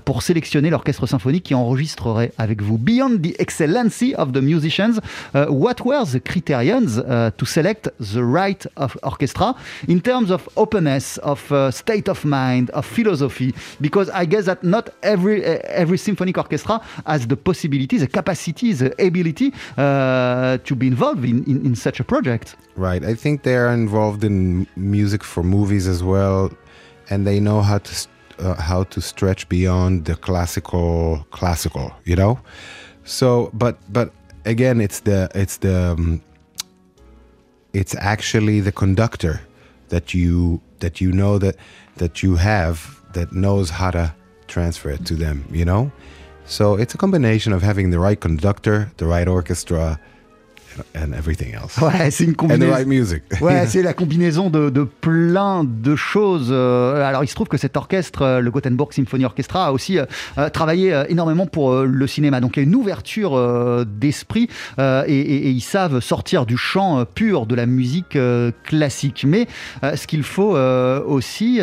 pour 0.06 0.24
sélectionner 0.24 0.72
l'orchestre 0.72 1.06
symphonique 1.06 1.44
qui 1.44 1.54
enregistrerait 1.54 2.32
avec 2.40 2.64
vous? 2.64 2.80
Beyond 2.80 3.18
the 3.22 3.40
excellency 3.40 4.16
of 4.18 4.32
the 4.32 4.42
musicians, 4.42 5.00
what 5.34 5.76
were 5.86 6.04
the 6.06 6.20
criterions 6.24 7.04
to 7.38 7.46
select 7.46 7.92
the 8.00 8.22
right 8.22 8.68
of 8.78 8.98
orchestra? 9.04 9.56
In 9.88 10.00
terms 10.00 10.32
of 10.32 10.50
openness, 10.56 11.20
of 11.24 11.52
uh, 11.52 11.70
state 11.70 12.10
of 12.10 12.26
mind, 12.26 12.72
of 12.72 12.86
philosophy? 12.86 13.54
Because 13.80 14.10
I 14.14 14.26
guess 14.26 14.46
that 14.46 14.64
not 14.64 14.90
every 15.04 15.46
uh, 15.46 15.60
every 15.68 15.98
symphonic 15.98 16.38
orchestra 16.38 16.77
has 17.06 17.28
the 17.28 17.38
possibility, 17.38 17.98
the 17.98 18.08
capacity, 18.08 18.74
the 18.74 18.92
ability 19.06 19.54
uh, 19.78 20.58
to 20.60 20.76
be 20.76 20.88
involved 20.88 21.24
in, 21.24 21.44
in, 21.46 21.66
in 21.66 21.76
such 21.76 22.00
a 22.00 22.04
project. 22.04 22.56
right. 22.76 23.04
I 23.04 23.14
think 23.14 23.44
they're 23.44 23.72
involved 23.74 24.24
in 24.24 24.68
music 24.76 25.24
for 25.24 25.44
movies 25.44 25.88
as 25.88 26.04
well 26.04 26.52
and 27.10 27.26
they 27.26 27.40
know 27.40 27.62
how 27.62 27.80
to 27.80 28.08
uh, 28.40 28.54
how 28.62 28.84
to 28.84 29.02
stretch 29.02 29.50
beyond 29.50 30.06
the 30.06 30.16
classical 30.16 31.26
classical 31.32 31.92
you 32.06 32.16
know? 32.16 32.40
So 33.04 33.50
but 33.54 33.78
but 33.92 34.12
again 34.46 34.82
it's 34.82 35.02
the 35.02 35.30
it's 35.34 35.58
the 35.58 35.94
um, 35.94 36.22
it's 37.74 37.96
actually 37.96 38.60
the 38.60 38.72
conductor 38.72 39.42
that 39.90 40.14
you 40.14 40.62
that 40.80 41.02
you 41.02 41.12
know 41.12 41.38
that 41.38 41.56
that 41.98 42.24
you 42.24 42.36
have 42.36 43.02
that 43.14 43.32
knows 43.32 43.70
how 43.70 43.92
to 43.92 44.14
transfer 44.48 44.90
it 44.90 45.06
to 45.06 45.16
them 45.16 45.46
you 45.52 45.66
know 45.66 45.92
so 46.48 46.76
it's 46.76 46.96
a 46.96 46.98
combination 46.98 47.52
of 47.52 47.62
having 47.62 47.90
the 47.90 48.00
right 48.00 48.20
conductor 48.22 48.90
the 48.98 49.06
right 49.06 49.28
orchestra 49.28 50.00
and, 50.96 51.12
everything 51.14 51.54
else 51.54 51.78
Ouais, 51.82 52.12
c'est 52.12 52.24
une 52.26 52.36
and 52.40 52.48
the 52.60 52.70
right 52.72 52.88
music 52.88 53.24
Ouais, 53.42 53.66
c'est 53.68 53.82
la 53.84 53.94
combinaison 53.94 54.50
de, 54.50 54.70
de 54.70 54.84
plein 54.84 55.64
de 55.64 55.96
choses. 55.96 56.50
Euh, 56.52 57.04
Alors, 57.04 57.24
il 57.24 57.28
se 57.28 57.36
trouve 57.36 57.48
que 57.48 57.58
cet 57.58 57.78
orchestre, 57.78 58.22
euh, 58.22 58.40
le 58.40 58.52
Gothenburg 58.52 58.94
Symphony 58.94 59.26
Orchestra, 59.26 59.68
a 59.68 59.72
aussi 59.72 59.98
euh, 60.00 60.50
travaillé 60.50 61.04
énormément 61.10 61.46
pour 61.46 61.72
euh, 61.74 61.86
le 61.86 62.08
cinéma. 62.08 62.40
Donc, 62.42 62.58
il 62.58 62.60
y 62.62 62.64
a 62.64 62.68
une 62.68 62.76
ouverture 62.76 63.36
euh, 63.36 63.86
d'esprit 63.86 64.50
et, 64.80 64.82
et- 65.08 65.48
et 65.48 65.50
ils 65.50 65.62
savent 65.62 66.00
sortir 66.00 66.46
du 66.46 66.58
champ 66.58 67.00
euh, 67.00 67.06
pur 67.06 67.46
de 67.46 67.56
la 67.56 67.66
musique 67.66 68.18
classique. 68.64 69.26
Mais 69.28 69.48
ce 69.84 70.08
qu'il 70.08 70.24
faut 70.24 70.56
aussi, 70.58 71.60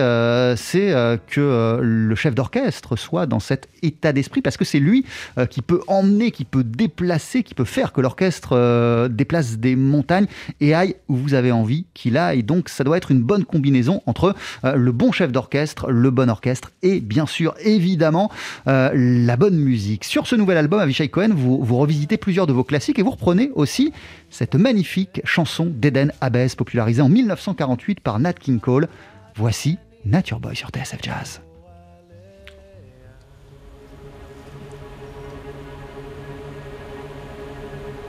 c'est 0.56 1.18
que 1.28 1.78
le 1.82 2.14
chef 2.14 2.34
d'orchestre 2.34 2.96
soit 2.96 3.26
dans 3.26 3.40
cet 3.40 3.68
état 3.82 4.12
d'esprit 4.12 4.42
parce 4.42 4.56
que 4.56 4.64
c'est 4.64 4.78
lui 4.78 5.04
qui 5.50 5.62
peut 5.62 5.80
emmener, 5.88 6.30
qui 6.30 6.44
peut 6.44 6.64
déplacer, 6.64 7.42
qui 7.42 7.54
peut 7.54 7.64
faire 7.64 7.92
que 7.92 8.00
l'orchestre 8.00 9.03
euh, 9.04 9.08
déplace 9.08 9.58
des 9.58 9.76
montagnes 9.76 10.26
et 10.60 10.74
aille 10.74 10.96
où 11.08 11.16
vous 11.16 11.34
avez 11.34 11.52
envie 11.52 11.86
qu'il 11.94 12.16
aille. 12.16 12.42
Donc 12.42 12.68
ça 12.68 12.84
doit 12.84 12.96
être 12.96 13.10
une 13.10 13.22
bonne 13.22 13.44
combinaison 13.44 14.02
entre 14.06 14.34
euh, 14.64 14.76
le 14.76 14.92
bon 14.92 15.12
chef 15.12 15.32
d'orchestre, 15.32 15.90
le 15.90 16.10
bon 16.10 16.30
orchestre 16.30 16.72
et 16.82 17.00
bien 17.00 17.26
sûr 17.26 17.54
évidemment 17.60 18.30
euh, 18.66 18.90
la 18.94 19.36
bonne 19.36 19.56
musique. 19.56 20.04
Sur 20.04 20.26
ce 20.26 20.36
nouvel 20.36 20.58
album, 20.58 20.80
Avishai 20.80 21.08
Cohen, 21.08 21.30
vous, 21.34 21.58
revisitez 21.76 22.16
plusieurs 22.16 22.46
de 22.46 22.52
vos 22.52 22.64
classiques 22.64 22.98
et 22.98 23.02
vous 23.02 23.10
reprenez 23.10 23.50
aussi 23.54 23.92
cette 24.30 24.54
magnifique 24.54 25.20
chanson 25.24 25.66
d'Eden 25.68 26.12
Abbès 26.20 26.54
popularisée 26.54 27.02
en 27.02 27.08
1948 27.08 28.00
par 28.00 28.18
Nat 28.18 28.34
King 28.34 28.60
Cole. 28.60 28.88
Voici 29.36 29.78
Nature 30.04 30.40
Boy 30.40 30.54
sur 30.54 30.68
TSF 30.70 30.98
Jazz. 31.02 31.43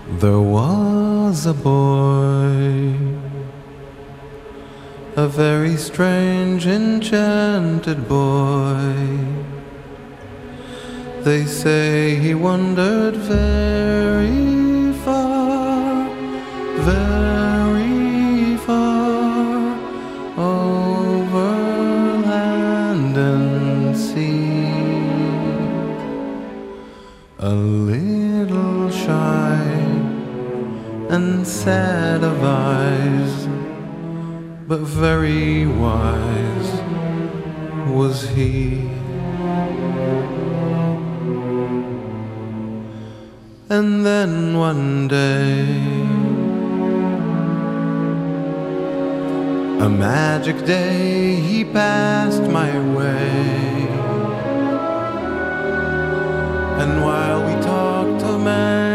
There 0.07 0.39
was 0.39 1.47
a 1.47 1.53
boy, 1.53 2.95
a 5.15 5.27
very 5.27 5.75
strange, 5.77 6.67
enchanted 6.67 8.07
boy. 8.07 8.93
They 11.23 11.45
say 11.45 12.15
he 12.15 12.35
wandered 12.35 13.15
very 13.15 14.64
sad 31.65 32.23
of 32.23 32.43
eyes, 32.43 33.47
but 34.67 34.81
very 34.81 35.65
wise 35.65 36.71
was 37.89 38.29
he. 38.29 38.87
And 43.67 44.05
then 44.05 44.59
one 44.59 45.07
day, 45.07 45.65
a 49.87 49.89
magic 49.89 50.63
day, 50.67 51.35
he 51.49 51.65
passed 51.65 52.43
my 52.43 52.71
way 52.95 53.87
And 56.81 57.03
while 57.03 57.39
we 57.47 57.53
talked 57.63 58.21
of 58.21 58.37
many 58.37 58.94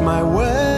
My 0.00 0.22
way. 0.22 0.77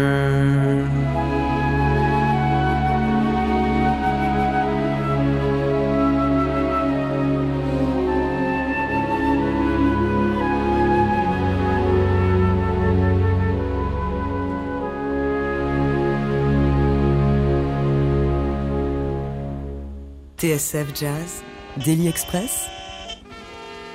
TSF 20.61 20.93
Jazz, 20.93 21.43
Daily 21.83 22.07
Express, 22.07 22.67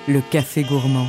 le 0.08 0.20
café 0.20 0.64
gourmand. 0.64 1.06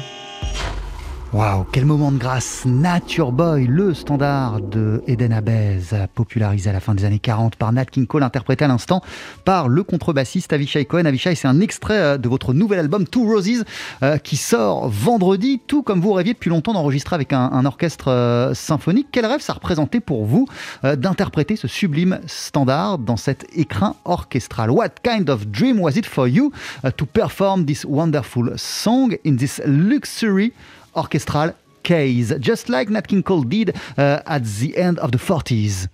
Waouh, 1.33 1.65
quel 1.73 1.83
moment 1.83 2.13
de 2.13 2.17
grâce 2.17 2.63
Nature 2.65 3.33
Boy, 3.33 3.67
le 3.67 3.93
standard 3.93 4.61
de 4.61 5.03
Eden 5.07 5.33
Abez, 5.33 5.81
popularisé 6.15 6.69
à 6.69 6.73
la 6.73 6.79
fin 6.79 6.95
des 6.95 7.03
années 7.03 7.19
40 7.19 7.57
par 7.57 7.73
Nat 7.73 7.83
King 7.83 8.07
Cole, 8.07 8.23
interprété 8.23 8.63
à 8.63 8.69
l'instant 8.69 9.01
par 9.43 9.67
le 9.67 9.83
contrebassiste 9.83 10.53
Avishai 10.53 10.85
Cohen. 10.85 11.03
Avishai, 11.03 11.35
c'est 11.35 11.49
un 11.49 11.59
extrait 11.59 11.97
euh, 11.97 12.17
de 12.17 12.29
votre 12.29 12.53
nouvel 12.53 12.79
album 12.79 13.05
Two 13.05 13.25
Roses 13.25 13.65
euh, 14.03 14.17
qui 14.17 14.37
sort 14.37 14.87
vendredi, 14.87 15.59
tout 15.67 15.83
comme 15.83 15.99
vous 15.99 16.13
rêviez 16.13 16.31
depuis 16.31 16.49
longtemps 16.49 16.71
d'enregistrer 16.71 17.15
avec 17.15 17.33
un, 17.33 17.65
orchestre 17.65 18.07
euh, 18.07 18.53
symphonique. 18.53 19.09
Quel 19.11 19.25
rêve 19.25 19.41
ça 19.41 19.51
représentait 19.51 19.99
pour 19.99 20.23
vous 20.23 20.47
d'interpréter 20.83 21.57
ce 21.57 21.67
sublime 21.67 22.21
standard 22.25 22.99
dans 22.99 23.17
cet 23.17 23.45
écrin 23.53 23.95
orchestral? 24.05 24.71
What 24.71 24.91
kind 25.03 25.29
of 25.29 25.47
dream 25.47 25.81
was 25.81 25.97
it 25.97 26.05
for 26.05 26.29
you 26.29 26.53
uh, 26.85 26.91
to 26.91 27.05
perform 27.05 27.65
this 27.65 27.83
wonderful 27.83 28.53
song 28.55 29.17
in 29.25 29.35
this 29.35 29.61
luxury 29.65 30.53
orchestral 30.97 31.53
case, 31.83 32.33
just 32.39 32.69
like 32.69 32.89
Nat 32.89 33.07
King 33.07 33.23
Cole 33.23 33.43
did 33.43 33.75
uh, 33.97 34.21
at 34.25 34.43
the 34.45 34.75
end 34.77 34.99
of 34.99 35.11
the 35.11 35.17
40s. 35.17 35.87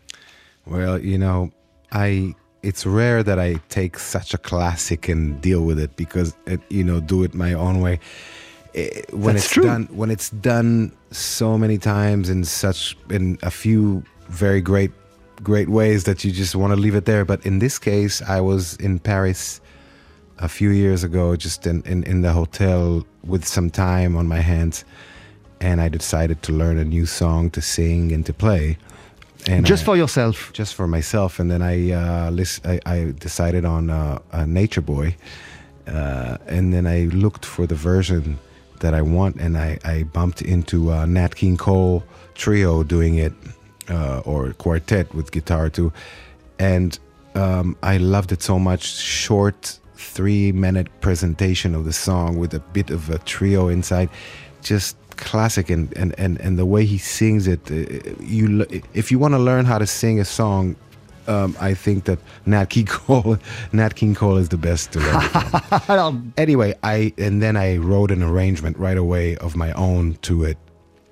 Well, 0.66 0.98
you 1.00 1.18
know, 1.18 1.52
I 1.92 2.34
it's 2.64 2.86
rare 2.86 3.24
that 3.24 3.38
I 3.40 3.56
take 3.70 4.00
such 4.00 4.34
a 4.34 4.38
classic 4.38 5.10
and 5.10 5.42
deal 5.42 5.66
with 5.66 5.78
it 5.80 5.96
because 5.98 6.34
it, 6.48 6.62
you 6.70 6.84
know, 6.84 7.02
do 7.02 7.24
it 7.24 7.34
my 7.34 7.54
own 7.54 7.82
way. 7.82 8.00
Eh, 8.74 9.02
When 9.12 9.36
That's 9.36 9.46
it's 9.46 9.54
true. 9.54 9.64
done 9.64 9.88
when 9.92 10.10
it's 10.10 10.30
done 10.30 10.94
so 11.12 11.58
many 11.58 11.78
times 11.78 12.30
in 12.30 12.44
such 12.46 12.98
in 13.10 13.38
a 13.44 13.52
few 13.52 14.04
very 14.30 14.62
great 14.62 14.92
great 15.44 15.68
ways 15.70 16.06
that 16.06 16.24
you 16.24 16.32
just 16.32 16.56
want 16.56 16.72
to 16.74 16.80
leave 16.80 16.96
it 16.96 17.06
there. 17.06 17.26
But 17.26 17.46
in 17.46 17.60
this 17.60 17.78
case, 17.78 18.22
I 18.22 18.40
was 18.40 18.76
in 18.78 19.00
Paris 19.00 19.60
a 20.40 20.48
few 20.48 20.70
years 20.70 21.04
ago, 21.04 21.36
just 21.36 21.66
in, 21.68 21.82
in, 21.84 22.04
in 22.04 22.22
the 22.22 22.32
hotel 22.32 23.06
with 23.26 23.46
some 23.48 23.70
time 23.70 24.16
on 24.16 24.28
my 24.28 24.40
hands, 24.40 24.84
and 25.62 25.80
I 25.82 25.90
decided 25.90 26.42
to 26.44 26.52
learn 26.52 26.78
a 26.78 26.84
new 26.84 27.06
song 27.06 27.50
to 27.52 27.62
sing 27.62 28.12
and 28.12 28.26
to 28.26 28.34
play. 28.34 28.78
And 29.48 29.66
Just 29.66 29.84
I- 29.84 29.86
for 29.86 29.98
yourself. 29.98 30.52
just 30.54 30.74
for 30.76 30.88
myself, 30.88 31.40
and 31.40 31.50
then 31.52 31.62
I 31.62 31.92
uh, 31.92 32.32
list, 32.32 32.66
I, 32.66 32.80
I 32.86 33.14
decided 33.20 33.66
on 33.66 33.90
uh, 33.90 34.20
a 34.32 34.46
Nature 34.48 34.82
Boy, 34.82 35.16
uh, 35.88 36.38
and 36.48 36.74
then 36.74 36.88
I 36.88 37.06
looked 37.14 37.46
for 37.46 37.68
the 37.68 37.76
version 37.76 38.38
that 38.80 38.94
I 38.94 39.02
want, 39.02 39.36
and 39.38 39.58
I, 39.58 39.78
I 39.86 40.04
bumped 40.04 40.42
into 40.42 40.92
uh, 40.92 41.06
Nat 41.06 41.36
King 41.36 41.58
Cole 41.58 42.04
trio 42.36 42.84
doing 42.84 43.16
it, 43.16 43.34
uh, 43.90 44.20
or 44.26 44.54
quartet 44.54 45.14
with 45.14 45.32
guitar 45.32 45.70
too, 45.70 45.92
and 46.60 46.98
um, 47.36 47.76
I 47.84 47.98
loved 47.98 48.32
it 48.32 48.42
so 48.42 48.58
much. 48.60 48.84
Short 48.86 49.80
three 50.04 50.52
minute 50.52 50.88
presentation 51.02 51.76
of 51.76 51.86
the 51.86 51.94
song 51.94 52.38
with 52.38 52.54
a 52.54 52.60
bit 52.60 52.90
of 52.90 53.10
a 53.10 53.20
trio 53.20 53.68
inside. 53.68 54.10
Just 54.62 54.98
classic 55.18 55.70
and 55.70 55.96
and 55.96 56.16
and, 56.18 56.40
and 56.42 56.58
the 56.58 56.66
way 56.66 56.86
he 56.86 56.98
sings 56.98 57.48
it 57.48 57.72
uh, 57.72 57.76
you 58.20 58.66
if 58.94 59.12
you 59.12 59.20
want 59.20 59.34
to 59.34 59.38
learn 59.38 59.64
how 59.64 59.78
to 59.78 59.86
sing 59.86 60.20
a 60.20 60.26
song 60.26 60.76
um, 61.28 61.56
I 61.60 61.74
think 61.74 62.06
that 62.06 62.20
Nat 62.46 62.66
King 62.66 62.86
Cole, 62.98 63.38
Nat 63.72 63.96
King 63.96 64.16
Cole 64.16 64.38
is 64.38 64.50
the 64.50 64.58
best 64.58 64.92
to 64.94 65.00
learn. 65.00 66.34
anyway, 66.38 66.76
I 66.84 67.14
and 67.18 67.42
then 67.42 67.56
I 67.56 67.78
wrote 67.78 68.12
an 68.12 68.22
arrangement 68.22 68.78
right 68.78 68.98
away 68.98 69.38
of 69.38 69.56
my 69.56 69.72
own 69.74 70.16
to 70.24 70.44
it, 70.44 70.58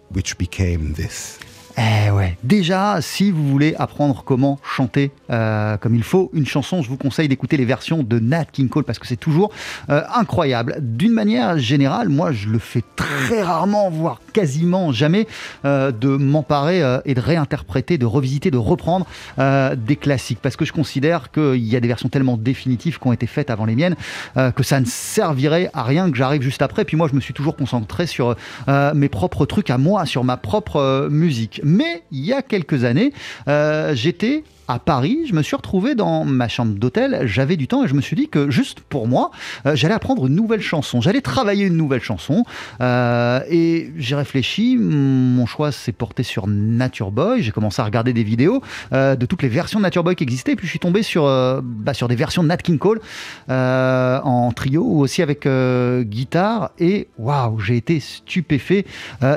which 0.09 0.37
became 0.37 0.93
this. 0.93 1.39
Eh. 1.81 2.01
Déjà, 2.43 3.01
si 3.01 3.31
vous 3.31 3.47
voulez 3.47 3.75
apprendre 3.77 4.23
comment 4.25 4.59
chanter 4.63 5.11
euh, 5.29 5.77
comme 5.77 5.95
il 5.95 6.03
faut 6.03 6.29
une 6.33 6.45
chanson, 6.45 6.81
je 6.81 6.89
vous 6.89 6.97
conseille 6.97 7.27
d'écouter 7.27 7.55
les 7.55 7.65
versions 7.65 8.03
de 8.03 8.19
Nat 8.19 8.45
King 8.45 8.67
Cole 8.67 8.83
parce 8.83 8.99
que 8.99 9.07
c'est 9.07 9.15
toujours 9.15 9.51
euh, 9.89 10.01
incroyable. 10.13 10.77
D'une 10.81 11.13
manière 11.13 11.57
générale, 11.59 12.09
moi, 12.09 12.31
je 12.31 12.49
le 12.49 12.59
fais 12.59 12.83
très 12.95 13.43
rarement, 13.43 13.89
voire 13.89 14.19
quasiment 14.33 14.91
jamais, 14.91 15.27
euh, 15.65 15.91
de 15.91 16.09
m'emparer 16.09 16.81
et 17.05 17.13
de 17.13 17.19
réinterpréter, 17.19 17.97
de 17.97 18.05
revisiter, 18.05 18.51
de 18.51 18.57
reprendre 18.57 19.05
des 19.37 19.95
classiques 19.95 20.39
parce 20.41 20.55
que 20.55 20.65
je 20.65 20.73
considère 20.73 21.31
qu'il 21.31 21.63
y 21.63 21.75
a 21.75 21.79
des 21.79 21.87
versions 21.87 22.09
tellement 22.09 22.37
définitives 22.37 22.99
qui 22.99 23.07
ont 23.07 23.13
été 23.13 23.27
faites 23.27 23.49
avant 23.49 23.65
les 23.65 23.75
miennes 23.75 23.95
que 24.35 24.63
ça 24.63 24.79
ne 24.79 24.85
servirait 24.85 25.69
à 25.73 25.83
rien 25.83 26.09
que 26.09 26.17
j'arrive 26.17 26.41
juste 26.41 26.61
après. 26.61 26.85
Puis 26.85 26.97
moi, 26.97 27.07
je 27.09 27.15
me 27.15 27.21
suis 27.21 27.33
toujours 27.33 27.55
concentré 27.55 28.07
sur 28.07 28.35
mes 28.67 29.09
propres 29.09 29.45
trucs 29.45 29.69
à 29.69 29.77
moi, 29.77 30.05
sur 30.05 30.23
ma 30.23 30.37
propre 30.37 31.07
musique. 31.09 31.61
Mais 31.71 32.03
il 32.11 32.25
y 32.25 32.33
a 32.33 32.41
quelques 32.41 32.83
années, 32.83 33.13
euh, 33.47 33.95
j'étais 33.95 34.43
à 34.67 34.79
Paris, 34.79 35.19
je 35.27 35.33
me 35.33 35.41
suis 35.41 35.55
retrouvé 35.55 35.95
dans 35.95 36.23
ma 36.23 36.47
chambre 36.47 36.75
d'hôtel, 36.75 37.21
j'avais 37.25 37.57
du 37.57 37.67
temps 37.67 37.83
et 37.83 37.87
je 37.87 37.93
me 37.93 38.01
suis 38.01 38.15
dit 38.15 38.29
que 38.29 38.49
juste 38.49 38.79
pour 38.79 39.07
moi, 39.07 39.31
euh, 39.65 39.75
j'allais 39.75 39.93
apprendre 39.93 40.27
une 40.27 40.35
nouvelle 40.35 40.61
chanson, 40.61 41.01
j'allais 41.01 41.21
travailler 41.21 41.65
une 41.65 41.75
nouvelle 41.75 42.01
chanson. 42.01 42.45
Euh, 42.79 43.41
et 43.49 43.91
j'ai 43.97 44.15
réfléchi, 44.15 44.77
mon 44.77 45.45
choix 45.45 45.71
s'est 45.71 45.91
porté 45.91 46.23
sur 46.23 46.47
Nature 46.47 47.11
Boy, 47.11 47.41
j'ai 47.41 47.51
commencé 47.51 47.81
à 47.81 47.85
regarder 47.85 48.13
des 48.13 48.23
vidéos 48.23 48.61
euh, 48.93 49.15
de 49.15 49.25
toutes 49.25 49.43
les 49.43 49.49
versions 49.49 49.79
de 49.79 49.83
Nature 49.83 50.03
Boy 50.03 50.15
qui 50.15 50.23
existaient. 50.23 50.53
Et 50.53 50.55
puis 50.55 50.67
je 50.67 50.71
suis 50.71 50.79
tombé 50.79 51.03
sur, 51.03 51.23
bah, 51.63 51.93
sur 51.93 52.07
des 52.07 52.15
versions 52.15 52.43
de 52.43 52.47
Nat 52.47 52.57
King 52.57 52.77
Cole 52.77 53.01
en 53.49 54.51
trio 54.55 54.83
ou 54.83 55.01
aussi 55.01 55.21
avec 55.21 55.47
guitare. 55.47 56.71
Et 56.79 57.07
waouh, 57.17 57.59
j'ai 57.59 57.77
été 57.77 57.99
stupéfait, 57.99 58.85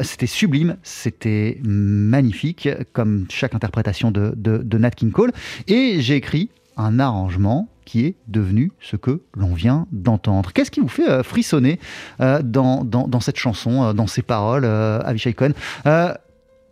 c'était 0.02 0.26
sublime, 0.26 0.76
c'était 0.82 1.58
magnifique 1.62 2.68
comme 2.92 3.26
chaque 3.30 3.54
interprétation 3.54 4.10
de, 4.10 4.32
de, 4.36 4.58
de 4.58 4.78
Nat 4.78 4.90
King 4.90 5.10
Cole 5.10 5.23
et 5.68 6.00
j'ai 6.00 6.16
écrit 6.16 6.50
un 6.76 6.98
arrangement 6.98 7.68
qui 7.84 8.06
est 8.06 8.14
devenu 8.28 8.72
ce 8.80 8.96
que 8.96 9.20
l'on 9.36 9.54
vient 9.54 9.86
d'entendre. 9.92 10.52
Qu'est-ce 10.52 10.70
qui 10.70 10.80
vous 10.80 10.88
fait 10.88 11.08
euh, 11.08 11.22
frissonner 11.22 11.78
euh, 12.20 12.40
dans, 12.42 13.20
cette 13.20 13.36
chanson, 13.36 13.84
euh, 13.84 13.92
dans 13.92 14.06
ces 14.06 14.22
paroles, 14.22 14.64
Avishai 14.64 15.34
Cohen 15.34 15.52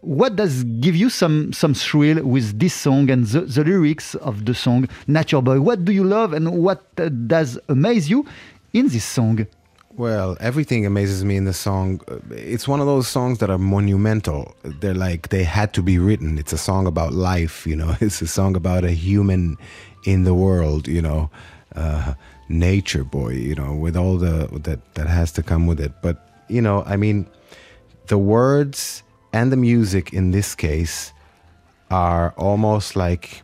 What 0.04 0.30
does 0.30 0.64
give 0.80 0.96
you 0.96 1.08
some 1.08 1.52
some 1.52 1.74
thrill 1.74 2.20
with 2.24 2.58
this 2.58 2.74
song 2.74 3.08
and 3.08 3.22
the, 3.22 3.46
the 3.46 3.62
lyrics 3.62 4.16
of 4.20 4.44
the 4.44 4.52
song? 4.52 4.86
Nature 5.06 5.40
Boy? 5.40 5.60
What 5.60 5.84
do 5.84 5.92
you 5.92 6.02
love 6.02 6.34
and 6.34 6.48
what 6.48 6.80
does 6.96 7.60
amaze 7.68 8.10
you 8.10 8.24
in 8.74 8.88
this 8.88 9.04
song? 9.04 9.46
Well, 9.96 10.36
everything 10.40 10.86
amazes 10.86 11.22
me 11.24 11.36
in 11.36 11.44
the 11.44 11.52
song. 11.52 12.00
Uh, 12.08 12.18
It's 12.30 12.66
one 12.66 12.80
of 12.80 12.86
those 12.86 13.06
songs 13.08 13.38
that 13.38 13.50
are 13.50 13.58
monumental. 13.58 14.54
They're 14.62 14.94
like 14.94 15.28
they 15.28 15.44
had 15.44 15.74
to 15.74 15.82
be 15.82 15.98
written. 15.98 16.38
It's 16.38 16.52
a 16.52 16.58
song 16.58 16.86
about 16.86 17.12
life, 17.12 17.66
you 17.66 17.76
know. 17.76 17.94
It's 18.00 18.22
a 18.22 18.26
song 18.26 18.56
about 18.56 18.84
a 18.84 18.92
human 18.92 19.56
in 20.06 20.24
the 20.24 20.34
world, 20.34 20.88
you 20.88 21.02
know. 21.02 21.30
Uh, 21.76 22.14
nature 22.48 23.04
boy, 23.04 23.32
you 23.32 23.54
know, 23.54 23.74
with 23.74 23.96
all 23.96 24.16
the 24.18 24.48
that 24.62 24.80
that 24.94 25.06
has 25.08 25.32
to 25.32 25.42
come 25.42 25.66
with 25.66 25.80
it. 25.80 25.92
But 26.02 26.16
you 26.48 26.62
know, 26.62 26.82
I 26.86 26.96
mean, 26.96 27.26
the 28.08 28.18
words 28.18 29.02
and 29.32 29.52
the 29.52 29.56
music 29.56 30.12
in 30.12 30.30
this 30.32 30.54
case 30.54 31.12
are 31.90 32.32
almost 32.36 32.96
like 32.96 33.42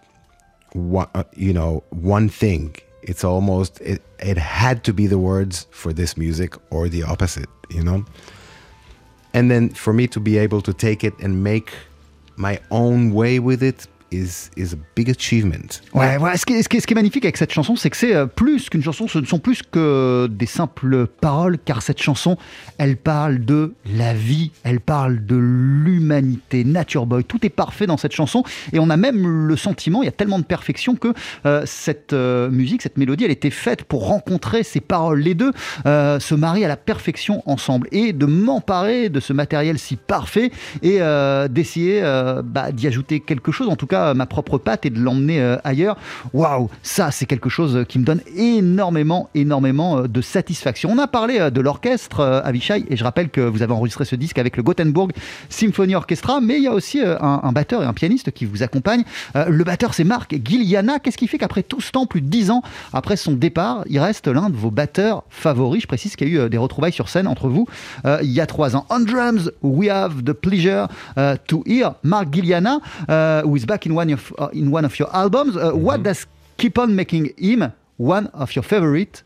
one, 0.73 1.09
uh, 1.15 1.25
you 1.37 1.53
know, 1.53 1.83
one 1.91 2.29
thing. 2.31 2.75
It's 3.03 3.25
almost 3.25 3.81
it, 3.81 4.03
it 4.19 4.39
had 4.39 4.85
to 4.85 4.93
be 4.93 5.07
the 5.07 5.19
words 5.19 5.67
for 5.71 5.93
this 5.93 6.17
music 6.17 6.55
or 6.71 6.89
the 6.89 7.03
opposite, 7.03 7.49
you 7.69 7.83
know. 7.83 8.05
And 9.33 9.51
then 9.51 9.71
for 9.71 9.93
me 9.93 10.07
to 10.09 10.21
be 10.21 10.39
able 10.39 10.63
to 10.63 10.73
take 10.73 11.05
it 11.05 11.19
and 11.19 11.45
make 11.45 11.73
my 12.37 12.61
own 12.71 13.13
way 13.13 13.39
with 13.39 13.63
it 13.63 13.87
is 14.13 14.51
is 14.57 14.75
a 14.75 14.79
big 14.97 15.11
achievement. 15.11 15.81
Ouais, 15.95 16.19
ce, 16.37 16.45
qui 16.45 16.55
est, 16.77 16.95
magnifique 16.95 17.25
avec 17.25 17.37
cette 17.37 17.53
chanson, 17.53 17.77
c'est 17.77 17.91
que 17.91 17.97
c'est 17.97 18.15
euh, 18.15 18.27
plus 18.27 18.69
qu'une 18.69 18.83
chanson, 18.83 19.09
ce 19.09 19.19
ne 19.19 19.27
sont 19.27 19.39
plus 19.39 19.63
que 19.63 20.29
des 20.31 20.47
simples 20.47 21.07
paroles, 21.07 21.59
car 21.65 21.83
cette 21.83 22.01
chanson, 22.01 22.37
elle 22.79 22.97
parle 22.97 23.45
de 23.45 23.75
la 23.87 24.15
vie, 24.15 24.51
elle 24.65 24.81
parle 24.81 25.25
de 25.25 25.37
l'humanité, 25.37 26.65
Nature 26.65 27.07
Boy, 27.07 27.25
tout 27.25 27.45
est 27.45 27.51
parfait 27.51 27.87
dans 27.87 27.97
cette 27.97 28.13
chanson, 28.13 28.43
et 28.73 28.79
on 28.79 28.91
a 28.91 28.97
même 28.97 29.47
le 29.47 29.57
sentiment, 29.57 30.03
il 30.03 30.07
y 30.07 30.09
a 30.09 30.13
tellement 30.13 30.39
de 30.39 30.45
perfection 30.45 30.97
que 30.97 31.13
euh, 31.47 31.63
cette 31.67 32.13
euh, 32.13 32.51
musique, 32.51 32.83
cette 32.83 32.99
mélodie, 32.99 33.25
elle 33.25 33.31
était 33.31 33.51
faite 33.51 33.85
pour 33.85 34.07
rencontrer 34.07 34.63
ces 34.63 34.81
paroles, 34.81 35.21
les 35.21 35.35
deux 35.35 35.53
se 35.85 36.35
marient 36.35 36.65
à 36.65 36.69
la 36.69 36.77
perfection 36.77 37.43
ensemble, 37.47 37.89
et 37.93 38.13
de 38.13 38.27
m'emparer 38.27 39.09
de 39.09 39.21
ce 39.21 39.33
matériel 39.33 39.79
si 39.79 39.97
parfait, 39.97 40.51
et 40.83 40.99
d'essayer 41.51 42.01
bah, 42.45 42.73
d'y 42.73 42.87
ajouter 42.87 43.21
quelque 43.21 43.53
chose, 43.53 43.69
en 43.69 43.77
tout 43.77 43.87
cas 43.87 43.98
ma 44.15 44.27
propre 44.27 44.59
patte, 44.59 44.87
et 44.87 44.91
de 44.91 44.99
l'emmener 44.99 45.41
euh, 45.41 45.57
ailleurs. 45.65 45.97
Waouh, 46.33 46.69
ça 46.83 47.11
c'est 47.11 47.27
quelque 47.27 47.49
chose 47.49 47.85
qui 47.89 47.99
me 47.99 48.05
donne 48.05 48.21
énormément, 48.37 49.31
énormément 49.35 49.99
euh, 49.99 50.09
de 50.09 50.21
satisfaction. 50.21 50.91
On 50.93 50.99
a 50.99 51.07
parlé 51.07 51.39
euh, 51.39 51.51
de 51.51 51.61
l'orchestre 51.61 52.21
euh, 52.21 52.41
Avishai, 52.45 52.85
et 52.89 52.97
je 52.97 53.05
rappelle 53.05 53.31
que 53.31 53.41
vous 53.41 53.63
avez 53.63 53.73
enregistré 53.73 54.05
ce 54.05 54.17
disque 54.17 54.39
avec 54.39 54.57
le 54.57 54.63
Gothenburg 54.63 55.13
Symphony 55.49 55.95
Orchestra, 55.95 56.41
mais 56.41 56.59
il 56.59 56.65
y 56.65 56.67
a 56.67 56.73
aussi 56.73 57.03
euh, 57.03 57.17
un, 57.21 57.53
batteur 57.53 57.83
et 57.83 57.87
un 57.87 57.93
pianiste 57.93 58.31
qui 58.31 58.45
vous 58.45 58.63
accompagnent. 58.63 59.05
Euh, 59.37 59.47
le 59.49 59.65
batteur 59.65 59.95
c'est 59.95 60.05
Marc 60.05 60.35
Giliana. 60.45 60.99
Qu'est-ce 60.99 61.19
qui 61.19 61.29
fait 61.29 61.39
qu'après 61.39 61.63
tout 61.63 61.81
ce 61.81 61.91
temps, 61.91 62.07
plus 62.07 62.21
de 62.21 62.29
10 62.29 62.51
ans 62.51 62.63
après 62.93 63.17
son 63.17 63.33
départ, 63.33 63.85
il 63.89 63.99
reste 63.99 64.29
l'un 64.29 64.51
de 64.51 64.57
vos 64.57 64.71
batteurs 64.71 65.25
favoris? 65.29 65.83
Je 65.83 65.87
précise 65.87 66.17
qu'il 66.17 66.29
y 66.29 66.31
a 66.33 66.35
eu 66.35 66.39
euh, 66.39 66.49
des 66.49 66.59
retrouvailles 66.59 66.93
sur 66.93 67.09
scène 67.09 67.27
entre 67.27 67.49
vous 67.49 67.67
euh, 68.05 68.19
il 68.23 68.31
y 68.31 68.41
a 68.41 68.47
trois 68.47 68.77
ans. 68.77 68.87
On 68.91 69.01
drums, 69.01 69.51
we 69.63 69.89
have 69.89 70.23
the 70.25 70.33
pleasure 70.33 70.89
to 71.47 71.63
hear 71.67 71.95
Mark 72.03 72.31
Giliana, 72.31 72.81
who 73.45 73.57
is 73.57 73.65
back 73.67 73.87
in 73.89 73.95
one 74.01 74.11
of, 74.17 74.23
uh, 74.39 74.49
in 74.61 74.71
one 74.79 74.85
of 74.85 74.95
your 75.01 75.11
albums. 75.23 75.53
Uh, 75.57 75.73
What 75.89 75.99
does 76.09 76.21
keep 76.63 76.79
on 76.79 76.89
making 77.01 77.25
him 77.39 77.61
one 77.97 78.27
of 78.43 78.49
your 78.57 78.63
favorite 78.73 79.23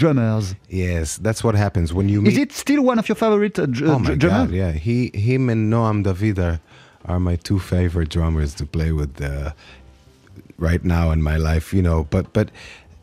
drummers? 0.00 0.54
Yes, 0.84 1.18
that's 1.26 1.42
what 1.46 1.54
happens 1.54 1.88
when 1.96 2.08
you 2.08 2.18
meet. 2.22 2.32
Is 2.32 2.38
it 2.38 2.52
still 2.52 2.82
one 2.90 2.98
of 2.98 3.06
your 3.08 3.16
favorite 3.16 3.56
uh, 3.58 3.66
dr- 3.66 3.90
oh 3.90 3.98
my 3.98 4.06
dr- 4.14 4.18
drummers? 4.18 4.48
god, 4.50 4.56
yeah. 4.62 4.72
He, 4.72 5.10
him, 5.14 5.42
and 5.52 5.72
Noam 5.72 6.02
David 6.02 6.38
are, 6.38 6.58
are 7.10 7.20
my 7.20 7.36
two 7.48 7.58
favorite 7.58 8.10
drummers 8.16 8.54
to 8.54 8.64
play 8.66 8.92
with 8.92 9.20
uh, 9.20 9.50
right 10.58 10.84
now 10.84 11.10
in 11.12 11.20
my 11.22 11.36
life. 11.36 11.66
You 11.76 11.82
know, 11.82 11.98
but 12.10 12.32
but 12.32 12.48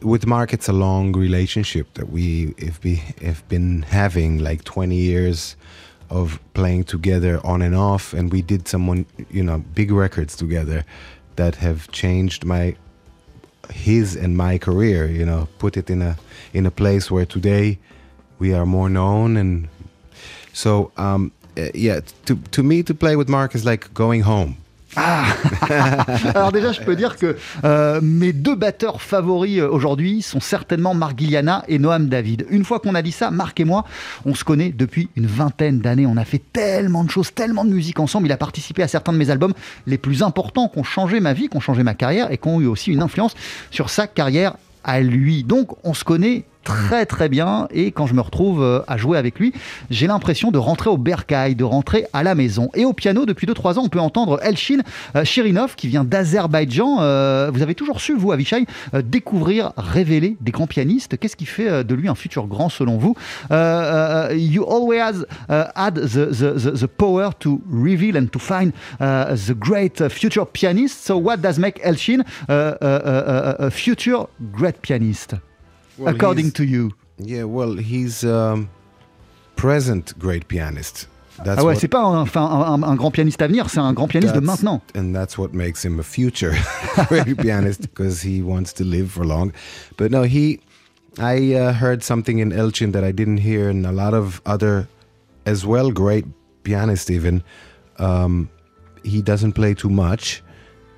with 0.02 0.26
Mark, 0.26 0.54
it's 0.54 0.70
a 0.70 0.74
long 0.74 1.14
relationship 1.28 1.88
that 1.98 2.08
we 2.18 2.54
have 2.66 2.80
be 2.82 2.96
have 3.30 3.42
been 3.50 3.84
having 3.84 4.32
like 4.50 4.64
twenty 4.64 4.98
years 5.12 5.56
of 6.10 6.40
playing 6.54 6.86
together 6.86 7.40
on 7.44 7.62
and 7.62 7.76
off, 7.76 8.14
and 8.14 8.32
we 8.32 8.42
did 8.42 8.68
some 8.68 9.06
you 9.30 9.44
know 9.44 9.60
big 9.74 9.92
records 9.92 10.36
together 10.36 10.86
that 11.36 11.56
have 11.56 11.92
changed 11.92 12.46
my 12.46 12.76
his 13.72 14.16
and 14.16 14.38
my 14.38 14.58
career. 14.58 15.08
You 15.08 15.26
know, 15.26 15.48
put 15.60 15.78
it 15.78 15.90
in 15.90 16.02
a 16.02 16.18
in 16.54 16.66
a 16.66 16.72
place 16.72 17.10
where 17.10 17.26
today 17.26 17.80
we 18.40 18.54
are 18.54 18.66
more 18.66 18.90
known 18.90 19.38
and 19.38 19.68
so 20.54 20.92
um, 20.98 21.32
uh, 21.58 21.70
yeah, 21.74 22.00
to 22.26 22.36
to 22.52 22.64
me 22.64 22.84
to 22.84 22.94
play 22.94 23.16
with 23.16 23.30
Mark 23.30 23.56
is 23.56 23.66
like 23.66 23.94
going 23.94 24.22
home. 24.22 24.58
Alors 26.36 26.52
déjà, 26.52 26.72
je 26.72 26.82
peux 26.82 26.96
dire 26.96 27.18
que 27.18 27.36
euh, 27.64 28.00
mes 28.02 28.34
deux 28.34 28.56
batteurs 28.56 29.02
favoris 29.02 29.60
euh, 29.60 29.68
aujourd'hui 29.68 30.22
sont 30.22 30.40
certainement 30.40 30.94
Marc 30.94 31.18
Giliana 31.18 31.64
et 31.68 31.80
Noam 31.80 32.08
David. 32.08 32.46
Une 32.50 32.64
fois 32.64 32.80
qu'on 32.80 32.96
a 32.96 33.02
dit 33.02 33.12
ça, 33.12 33.32
Marc 33.32 33.60
et 33.60 33.66
moi, 33.66 33.86
on 34.26 34.36
se 34.36 34.44
connaît 34.44 34.72
depuis 34.72 35.10
une 35.16 35.26
vingtaine 35.26 35.80
d'années. 35.80 36.06
On 36.06 36.18
a 36.18 36.26
fait 36.26 36.42
tellement 36.54 37.04
de 37.04 37.10
choses, 37.10 37.34
tellement 37.34 37.66
de 37.66 37.72
musique 37.72 38.00
ensemble. 38.00 38.28
Il 38.28 38.32
a 38.32 38.38
participé 38.38 38.84
à 38.84 38.88
certains 38.88 39.14
de 39.14 39.18
mes 39.18 39.30
albums 39.30 39.54
les 39.88 39.98
plus 39.98 40.24
importants 40.24 40.68
qui 40.68 40.80
ont 40.80 40.84
changé 40.84 41.20
ma 41.20 41.34
vie, 41.34 41.50
qui 41.50 41.58
ont 41.58 41.62
changé 41.62 41.84
ma 41.84 41.94
carrière 41.94 42.32
et 42.32 42.38
qui 42.38 42.48
ont 42.48 42.62
eu 42.62 42.68
aussi 42.68 42.92
une 42.92 43.02
influence 43.02 43.34
sur 43.72 43.90
sa 43.90 44.08
carrière 44.08 44.56
à 44.84 45.02
lui. 45.02 45.44
Donc 45.44 45.70
on 45.84 45.94
se 45.94 46.04
connaît 46.04 46.46
très 46.64 47.06
très 47.06 47.30
bien 47.30 47.68
et 47.72 47.92
quand 47.92 48.08
je 48.08 48.14
me 48.14 48.22
retrouve 48.22 48.64
euh, 48.64 48.82
à 48.88 48.98
jouer 48.98 49.18
avec 49.18 49.40
lui, 49.40 49.54
j'ai 49.90 50.08
l'impression 50.08 50.52
de 50.52 50.58
rentrer 50.58 50.90
au 50.90 50.98
bercail, 50.98 51.56
de 51.56 51.64
rentrer 51.64 52.06
à 52.14 52.24
la 52.24 52.36
maison. 52.36 52.70
Et 52.74 52.86
au 52.86 52.94
piano, 52.94 53.26
depuis 53.26 53.48
2-3 53.48 53.80
ans, 53.80 53.84
on 53.86 53.90
peut 53.90 54.00
entendre 54.00 54.40
Elchin 54.44 54.80
euh, 55.16 55.24
Shirinov 55.24 55.76
qui 55.76 55.88
vient 55.88 56.04
d'Azerbaïdjan. 56.04 56.98
Euh, 57.02 57.52
vous 57.54 57.62
avez 57.62 57.76
toujours 57.76 58.02
su, 58.02 58.16
vous, 58.16 58.32
Avishai, 58.32 58.66
découvrir, 59.04 59.74
révéler 59.78 60.38
des 60.42 60.52
grands 60.52 60.68
pianistes. 60.68 61.18
Qu'est-ce 61.18 61.36
qui 61.36 61.46
fait 61.46 61.84
de 61.84 61.96
lui 61.96 62.08
un 62.08 62.16
futur 62.16 62.48
grand 62.48 62.70
selon 62.70 62.98
vous? 62.98 63.16
You 63.52 64.64
always 64.64 65.26
had 65.50 65.96
the, 65.96 66.88
power 66.88 67.30
to 67.40 67.62
reveal 67.70 68.18
and 68.18 68.28
to 68.28 68.40
find 68.40 68.72
uh, 69.00 69.36
the 69.36 69.54
great 69.54 70.10
future 70.10 70.46
pianist. 70.46 71.06
So 71.06 71.18
what 71.18 71.38
does 71.38 71.58
make 71.58 71.80
Elchin 71.84 72.24
uh, 72.50 72.76
uh, 72.82 73.56
a 73.60 73.70
future 73.70 74.28
great 74.52 74.82
pianist? 74.82 75.36
Well, 75.98 76.14
according 76.14 76.52
to 76.54 76.64
you? 76.64 76.92
Yeah, 77.18 77.44
well, 77.44 77.76
he's 77.76 78.24
um, 78.24 78.70
present 79.56 80.18
great 80.18 80.48
pianist. 80.48 81.08
That's 81.44 81.60
Ah 81.60 81.64
ouais, 81.64 81.74
what- 81.74 81.80
c'est 81.80 81.88
pas 81.88 82.00
un, 82.04 82.18
enfin, 82.22 82.42
un, 82.44 82.62
un- 82.74 82.84
un 82.84 82.96
grand 82.96 83.12
pianiste 83.12 83.42
à 83.42 83.48
venir, 83.48 83.70
c'est 83.70 83.80
un 83.80 83.94
grand 83.94 84.08
pianiste 84.08 84.34
de 84.36 84.40
that's- 84.40 84.46
maintenant. 84.64 84.82
And 84.96 85.14
that's 85.16 85.38
what 85.38 85.54
makes 85.54 85.84
him 85.84 86.00
a 86.00 86.04
future 86.04 86.54
great 87.08 87.38
pianist 87.38 87.82
because 87.82 88.22
he 88.22 88.42
wants 88.42 88.72
to 88.74 88.84
live 88.84 89.12
for 89.12 89.26
long. 89.26 89.52
But 89.98 90.12
no, 90.12 90.24
he, 90.24 90.60
I 91.20 91.54
uh, 91.56 91.74
heard 91.74 92.04
something 92.04 92.40
in 92.40 92.52
Elchin 92.52 92.92
that 92.94 93.04
I 93.04 93.12
didn't 93.12 93.38
hear 93.40 93.70
in 93.70 93.86
a 93.86 93.92
lot 93.92 94.14
of 94.14 94.42
other, 94.46 94.88
as 95.46 95.66
well, 95.66 95.92
great 95.92 96.26
pianists 96.64 97.10
even. 97.10 97.44
Um, 98.00 98.50
he 99.04 99.22
doesn't 99.22 99.54
play 99.54 99.74
too 99.74 99.90
much 99.90 100.42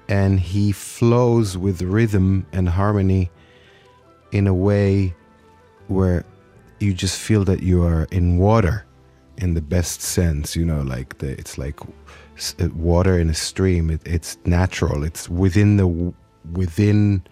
and 0.08 0.40
he 0.40 0.72
flows 0.72 1.58
with 1.58 1.82
rhythm 1.82 2.46
and 2.54 2.70
harmony 2.70 3.30
in 4.32 4.48
a 4.48 4.54
way 4.54 5.14
where 5.88 6.26
you 6.80 6.94
just 6.94 7.20
feel 7.20 7.44
that 7.46 7.62
you 7.62 7.84
are 7.84 8.08
in 8.12 8.38
water 8.38 8.86
in 9.38 9.54
the 9.54 9.62
best 9.62 10.02
sense 10.02 10.56
you 10.56 10.66
know 10.66 10.82
like 10.82 11.18
the, 11.18 11.32
it's 11.32 11.58
like 11.58 11.80
uh, 11.82 12.70
water 12.76 13.20
in 13.20 13.30
a 13.30 13.34
stream 13.34 13.90
it, 13.90 14.02
it's 14.06 14.38
natural 14.46 15.04
it's 15.04 15.30
within 15.30 15.78
the 15.78 16.14
within 16.54 17.24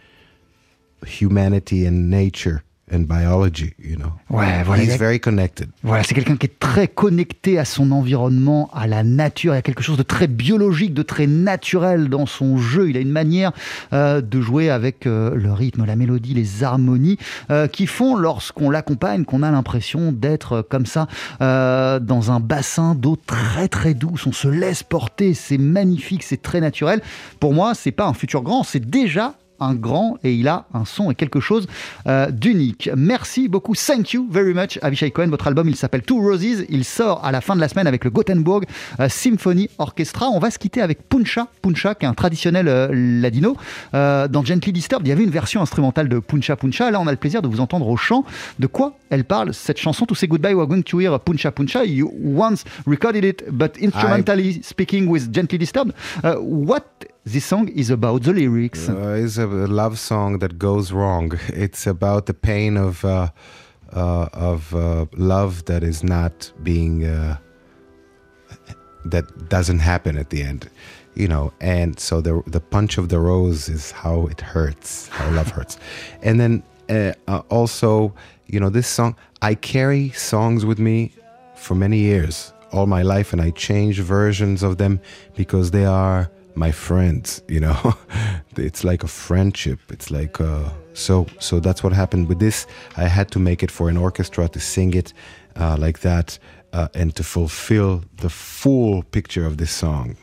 humanity 1.06 1.86
and 1.86 2.10
nature 2.10 2.64
and 2.92 3.02
biology 3.02 3.74
you 3.80 3.96
know 3.96 4.12
Ouais, 4.30 4.64
voilà, 4.64 4.84
he's 4.84 4.98
very 4.98 5.20
connected 5.20 5.70
Voilà, 5.84 6.04
c'est 6.04 6.14
quelqu'un 6.14 6.38
qui 6.38 6.48
est 6.48 6.60
très 6.60 6.88
connecté 6.88 7.60
à 7.60 7.66
son 7.66 7.92
environnement, 7.92 8.70
à 8.74 8.88
la 8.88 9.04
nature. 9.04 9.54
Il 9.54 9.58
y 9.58 9.60
a 9.60 9.62
quelque 9.62 9.84
chose 9.84 9.98
de 9.98 10.04
très 10.04 10.28
biologique, 10.28 10.94
de 10.94 11.04
très 11.04 11.28
naturel 11.28 12.10
dans 12.10 12.26
son 12.26 12.58
jeu. 12.58 12.90
Il 12.90 12.98
a 12.98 13.00
une 13.00 13.12
manière 13.12 13.52
euh, 13.94 14.22
de 14.22 14.42
jouer 14.42 14.70
avec 14.70 15.06
euh, 15.06 15.36
le 15.36 15.52
rythme, 15.52 15.86
la 15.86 15.96
mélodie, 15.96 16.34
les 16.34 16.64
harmonies 16.64 17.18
euh, 17.52 17.68
qui 17.68 17.88
font, 17.88 18.16
lorsqu'on 18.16 18.70
l'accompagne, 18.70 19.26
qu'on 19.26 19.44
a 19.44 19.52
l'impression 19.52 20.12
d'être 20.12 20.62
comme 20.62 20.86
ça 20.86 21.08
dans 21.40 22.32
un 22.32 22.40
bassin 22.40 22.96
d'eau 22.96 23.16
très 23.16 23.68
très 23.68 23.94
douce. 23.94 24.26
On 24.26 24.32
se 24.32 24.48
laisse 24.48 24.84
porter. 24.84 25.34
C'est 25.34 25.58
magnifique, 25.58 26.24
c'est 26.24 26.42
très 26.42 26.62
naturel. 26.62 27.02
Pour 27.40 27.54
moi, 27.54 27.74
c'est 27.76 27.92
pas 27.92 28.06
un 28.06 28.14
futur 28.14 28.42
grand, 28.42 28.64
c'est 28.64 28.90
déjà 28.90 29.36
un 29.64 29.76
grand 29.76 30.18
et 30.24 30.34
il 30.34 30.48
a 30.48 30.66
un 30.74 30.86
son 30.86 31.12
et 31.12 31.16
quelque 31.16 31.40
chose 31.40 31.68
euh, 32.08 32.30
d'unique. 32.32 32.90
Merci 32.96 33.48
beaucoup, 33.48 33.76
thank 33.76 34.14
you 34.14 34.28
very 34.30 34.54
much 34.54 34.80
Avishai 34.82 35.12
Cohen. 35.12 35.30
Votre 35.30 35.48
album 35.48 35.70
il 35.70 35.76
s'appelle 35.76 36.04
Two 36.04 36.20
Roses, 36.20 36.66
il 36.70 36.84
sort 36.84 37.24
à 37.26 37.32
la 37.32 37.42
fin 37.42 37.56
de 37.56 37.62
la 37.62 37.68
semaine 37.68 37.88
avec 37.88 38.04
le 38.04 38.10
Gothenburg 38.10 38.66
euh, 39.00 39.10
Symphony 39.10 39.70
Orchestra. 39.78 40.28
On 40.30 40.40
va 40.40 40.52
se 40.52 40.60
quitter 40.60 40.82
avec 40.82 41.08
Puncha, 41.08 41.48
Puncha 41.62 41.96
qui 41.96 42.06
est 42.06 42.10
un 42.10 42.14
traditionnel 42.14 42.68
euh, 42.68 42.90
ladino. 42.94 43.56
Dans 43.94 44.44
Gently 44.44 44.72
Disturbed, 44.72 45.08
il 45.08 45.10
y 45.10 45.14
avait 45.14 45.24
une 45.24 45.30
version 45.30 45.62
instrumentale 45.62 46.10
de 46.10 46.20
Puncha 46.20 46.56
Puncha. 46.56 46.92
Là, 46.92 47.00
on 47.00 47.08
a 47.08 47.12
le 47.12 47.18
plaisir 47.18 47.42
de 47.42 47.48
vous 47.48 47.60
entendre 47.60 47.88
au 47.88 47.98
chant. 47.98 48.26
De 48.60 48.68
quoi 48.68 48.98
elle 49.10 49.24
parle 49.24 49.54
cette 49.54 49.78
chanson? 49.80 50.06
To 50.06 50.16
Say 50.16 50.28
Goodbye, 50.28 50.54
we're 50.54 50.68
going 50.68 50.84
to 50.84 51.00
hear 51.00 51.18
Puncha 51.20 51.52
Puncha. 51.52 51.86
You 51.86 52.12
once 52.22 52.64
recorded 52.86 53.24
it, 53.24 53.44
but 53.52 53.78
instrumentally 53.80 54.62
speaking 54.64 55.08
with 55.08 55.34
Gently 55.34 55.58
Disturbed. 55.58 55.94
Uh, 56.24 56.36
what 56.42 56.84
this 57.26 57.46
song 57.46 57.70
is 57.70 57.90
about, 57.90 58.24
the 58.24 58.34
lyrics. 58.34 58.90
uh, 58.90 59.20
it's 59.24 59.38
a 59.38 59.48
love 59.48 59.98
song 60.00 60.40
that 60.40 60.58
goes 60.58 60.92
wrong. 60.92 61.40
It's 61.50 61.88
about 61.88 62.26
the 62.26 62.34
pain 62.34 62.78
of 62.78 63.04
uh, 63.06 63.30
uh, 63.94 64.28
of 64.34 64.74
uh, 64.74 65.06
love 65.16 65.66
that 65.66 65.84
is 65.84 66.04
not 66.04 66.52
being 66.64 67.06
uh, 67.06 67.38
that 69.06 69.50
doesn't 69.50 69.80
happen 69.80 70.18
at 70.18 70.30
the 70.30 70.42
end 70.44 70.70
you 71.16 71.28
know? 71.28 71.54
And 71.62 72.00
so 72.00 72.22
the 72.22 72.42
the 72.48 72.60
punch 72.60 72.98
of 72.98 73.10
the 73.10 73.20
rose 73.20 73.70
is 73.70 73.92
how 73.92 74.26
it 74.26 74.42
hurts 74.42 75.10
how 75.10 75.30
love 75.30 75.50
hurts. 75.58 75.78
And 76.24 76.40
then 76.40 76.64
uh, 76.90 77.14
also 77.50 78.14
you 78.48 78.60
know 78.60 78.70
this 78.70 78.88
song 78.88 79.16
i 79.42 79.56
carry 79.56 80.10
songs 80.12 80.66
with 80.66 80.80
me 80.80 81.12
for 81.56 81.76
many 81.76 81.98
years 81.98 82.54
all 82.72 82.86
my 82.86 83.02
life 83.02 83.32
and 83.34 83.42
i 83.42 83.50
change 83.52 84.00
versions 84.00 84.64
of 84.64 84.78
them 84.78 85.00
because 85.36 85.72
they 85.72 85.86
are 85.86 86.30
my 86.56 86.72
friends 86.72 87.42
you 87.48 87.60
know? 87.60 87.94
It's 88.58 88.84
like 88.84 89.04
a 89.04 89.08
friendship. 89.08 89.80
It's 89.90 90.12
like 90.12 90.40
uh, 90.40 90.70
so 90.94 91.26
so 91.40 91.60
that's 91.60 91.84
what 91.84 91.94
happened. 91.94 92.28
With 92.30 92.40
this 92.40 92.68
i 92.98 93.08
had 93.08 93.32
to 93.32 93.40
make 93.40 93.64
it 93.64 93.72
for 93.72 93.90
an 93.90 93.98
orchestra 93.98 94.48
to 94.48 94.60
sing 94.60 94.94
it 94.94 95.14
uh, 95.56 95.76
like 95.80 96.00
that 96.00 96.40
uh, 96.74 96.88
and 96.94 97.16
to 97.16 97.24
fulfill 97.24 98.04
the 98.18 98.30
full 98.30 99.04
picture 99.04 99.46
of 99.46 99.58
this 99.58 99.72
song. 99.72 100.16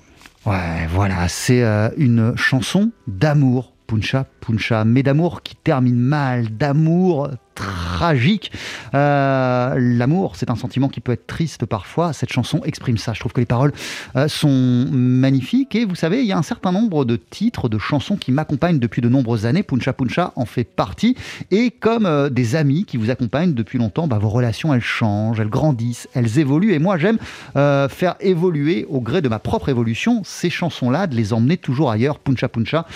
Ouais, 0.46 0.86
voilà, 0.88 1.28
c'est 1.28 1.62
euh, 1.62 1.90
une 1.98 2.34
chanson 2.36 2.92
d'amour, 3.06 3.74
Puncha 3.86 4.24
Puncha, 4.40 4.84
mais 4.86 5.02
d'amour 5.02 5.42
qui 5.42 5.54
termine 5.54 5.98
mal, 5.98 6.48
d'amour 6.48 7.28
tragique. 7.60 8.52
Euh, 8.94 9.74
L'amour, 9.78 10.36
c'est 10.36 10.50
un 10.50 10.56
sentiment 10.56 10.88
qui 10.88 11.00
peut 11.00 11.12
être 11.12 11.26
triste 11.26 11.66
parfois. 11.66 12.12
Cette 12.12 12.32
chanson 12.32 12.60
exprime 12.64 12.98
ça. 12.98 13.12
Je 13.12 13.20
trouve 13.20 13.32
que 13.32 13.40
les 13.40 13.46
paroles 13.46 13.72
euh, 14.16 14.28
sont 14.28 14.86
magnifiques. 14.90 15.74
Et 15.74 15.84
vous 15.84 15.94
savez, 15.94 16.20
il 16.20 16.26
y 16.26 16.32
a 16.32 16.38
un 16.38 16.42
certain 16.42 16.72
nombre 16.72 17.04
de 17.04 17.16
titres, 17.16 17.68
de 17.68 17.78
chansons 17.78 18.16
qui 18.16 18.32
m'accompagnent 18.32 18.78
depuis 18.78 19.02
de 19.02 19.08
nombreuses 19.08 19.46
années. 19.46 19.62
Puncha 19.62 19.92
Puncha 19.92 20.32
en 20.36 20.44
fait 20.44 20.64
partie. 20.64 21.16
Et 21.50 21.70
comme 21.70 22.06
euh, 22.06 22.30
des 22.30 22.56
amis 22.56 22.84
qui 22.84 22.96
vous 22.96 23.10
accompagnent 23.10 23.54
depuis 23.54 23.78
longtemps, 23.78 24.06
bah, 24.06 24.18
vos 24.18 24.30
relations, 24.30 24.74
elles 24.74 24.80
changent, 24.80 25.40
elles 25.40 25.50
grandissent, 25.50 26.08
elles 26.14 26.38
évoluent. 26.38 26.72
Et 26.72 26.78
moi, 26.78 26.98
j'aime 26.98 27.18
faire 27.54 28.16
évoluer 28.20 28.86
au 28.88 29.00
gré 29.00 29.20
de 29.20 29.28
ma 29.28 29.38
propre 29.38 29.68
évolution 29.68 30.22
ces 30.24 30.50
chansons-là, 30.50 31.06
de 31.06 31.14
les 31.14 31.32
emmener 31.32 31.56
toujours 31.56 31.90
ailleurs. 31.90 32.18
Puncha 32.18 32.48
Puncha, 32.48 32.86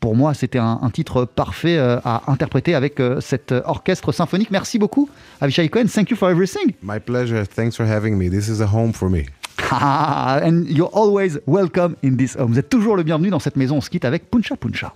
pour 0.00 0.16
moi, 0.16 0.34
c'était 0.34 0.58
un, 0.58 0.90
titre 0.92 1.24
parfait 1.24 1.78
à 1.78 2.22
interpréter 2.26 2.74
avec 2.74 3.00
euh, 3.00 3.20
cet 3.20 3.52
orchestre 3.66 4.12
symphonique. 4.12 4.50
Merci 4.50 4.78
beaucoup, 4.78 5.08
Avishai 5.40 5.68
Cohen. 5.68 5.86
Thank 5.86 6.10
you 6.10 6.16
for 6.16 6.30
everything. 6.30 6.74
my 6.82 6.98
pleasure 6.98 7.44
thanks 7.44 7.76
for 7.76 7.84
having 7.86 8.16
me 8.16 8.28
this 8.28 8.48
is 8.48 8.60
a 8.60 8.66
home 8.66 8.92
for 8.92 9.08
me 9.08 9.26
and 9.72 10.66
you're 10.68 10.90
always 10.92 11.38
welcome 11.46 11.96
in 12.02 12.16
this 12.16 12.36
home. 12.36 12.52
Vous 12.52 12.58
êtes 12.58 12.68
toujours 12.68 12.96
le 12.96 13.02
bienvenu 13.02 13.30
dans 13.30 13.38
cette 13.38 13.56
maison. 13.56 13.76
On 13.76 13.80
se 13.80 13.90
quitte 13.90 14.04
avec 14.04 14.30
Puncha 14.30 14.56
Puncha. 14.56 14.94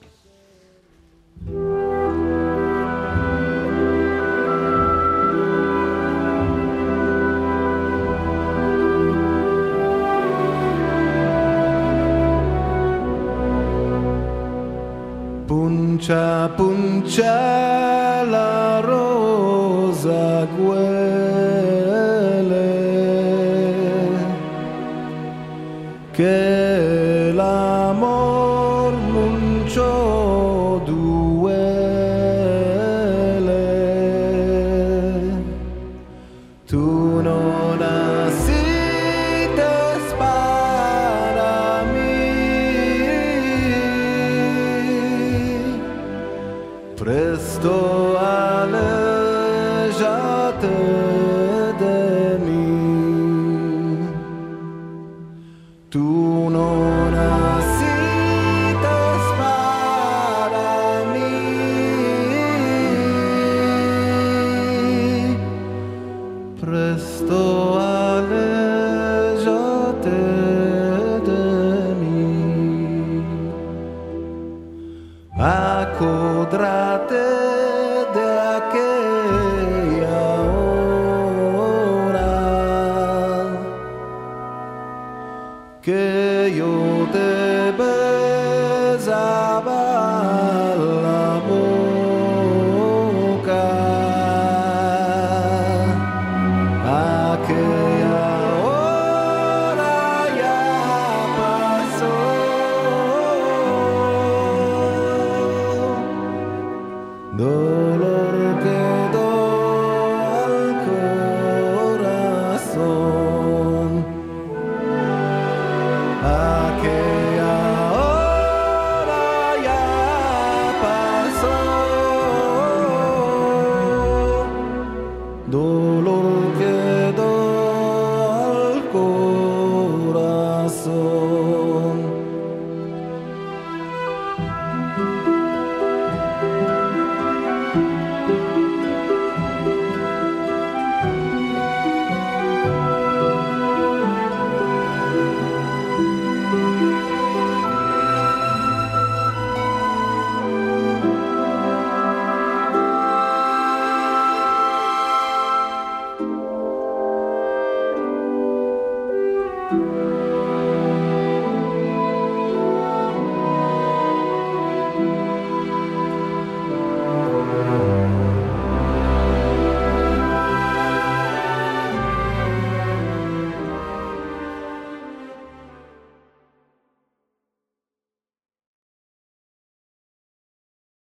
Puntxa, 15.47 16.51
puntxa, 16.57 18.25
la 18.27 18.83
rosa 18.83 20.49
guen. 20.59 20.96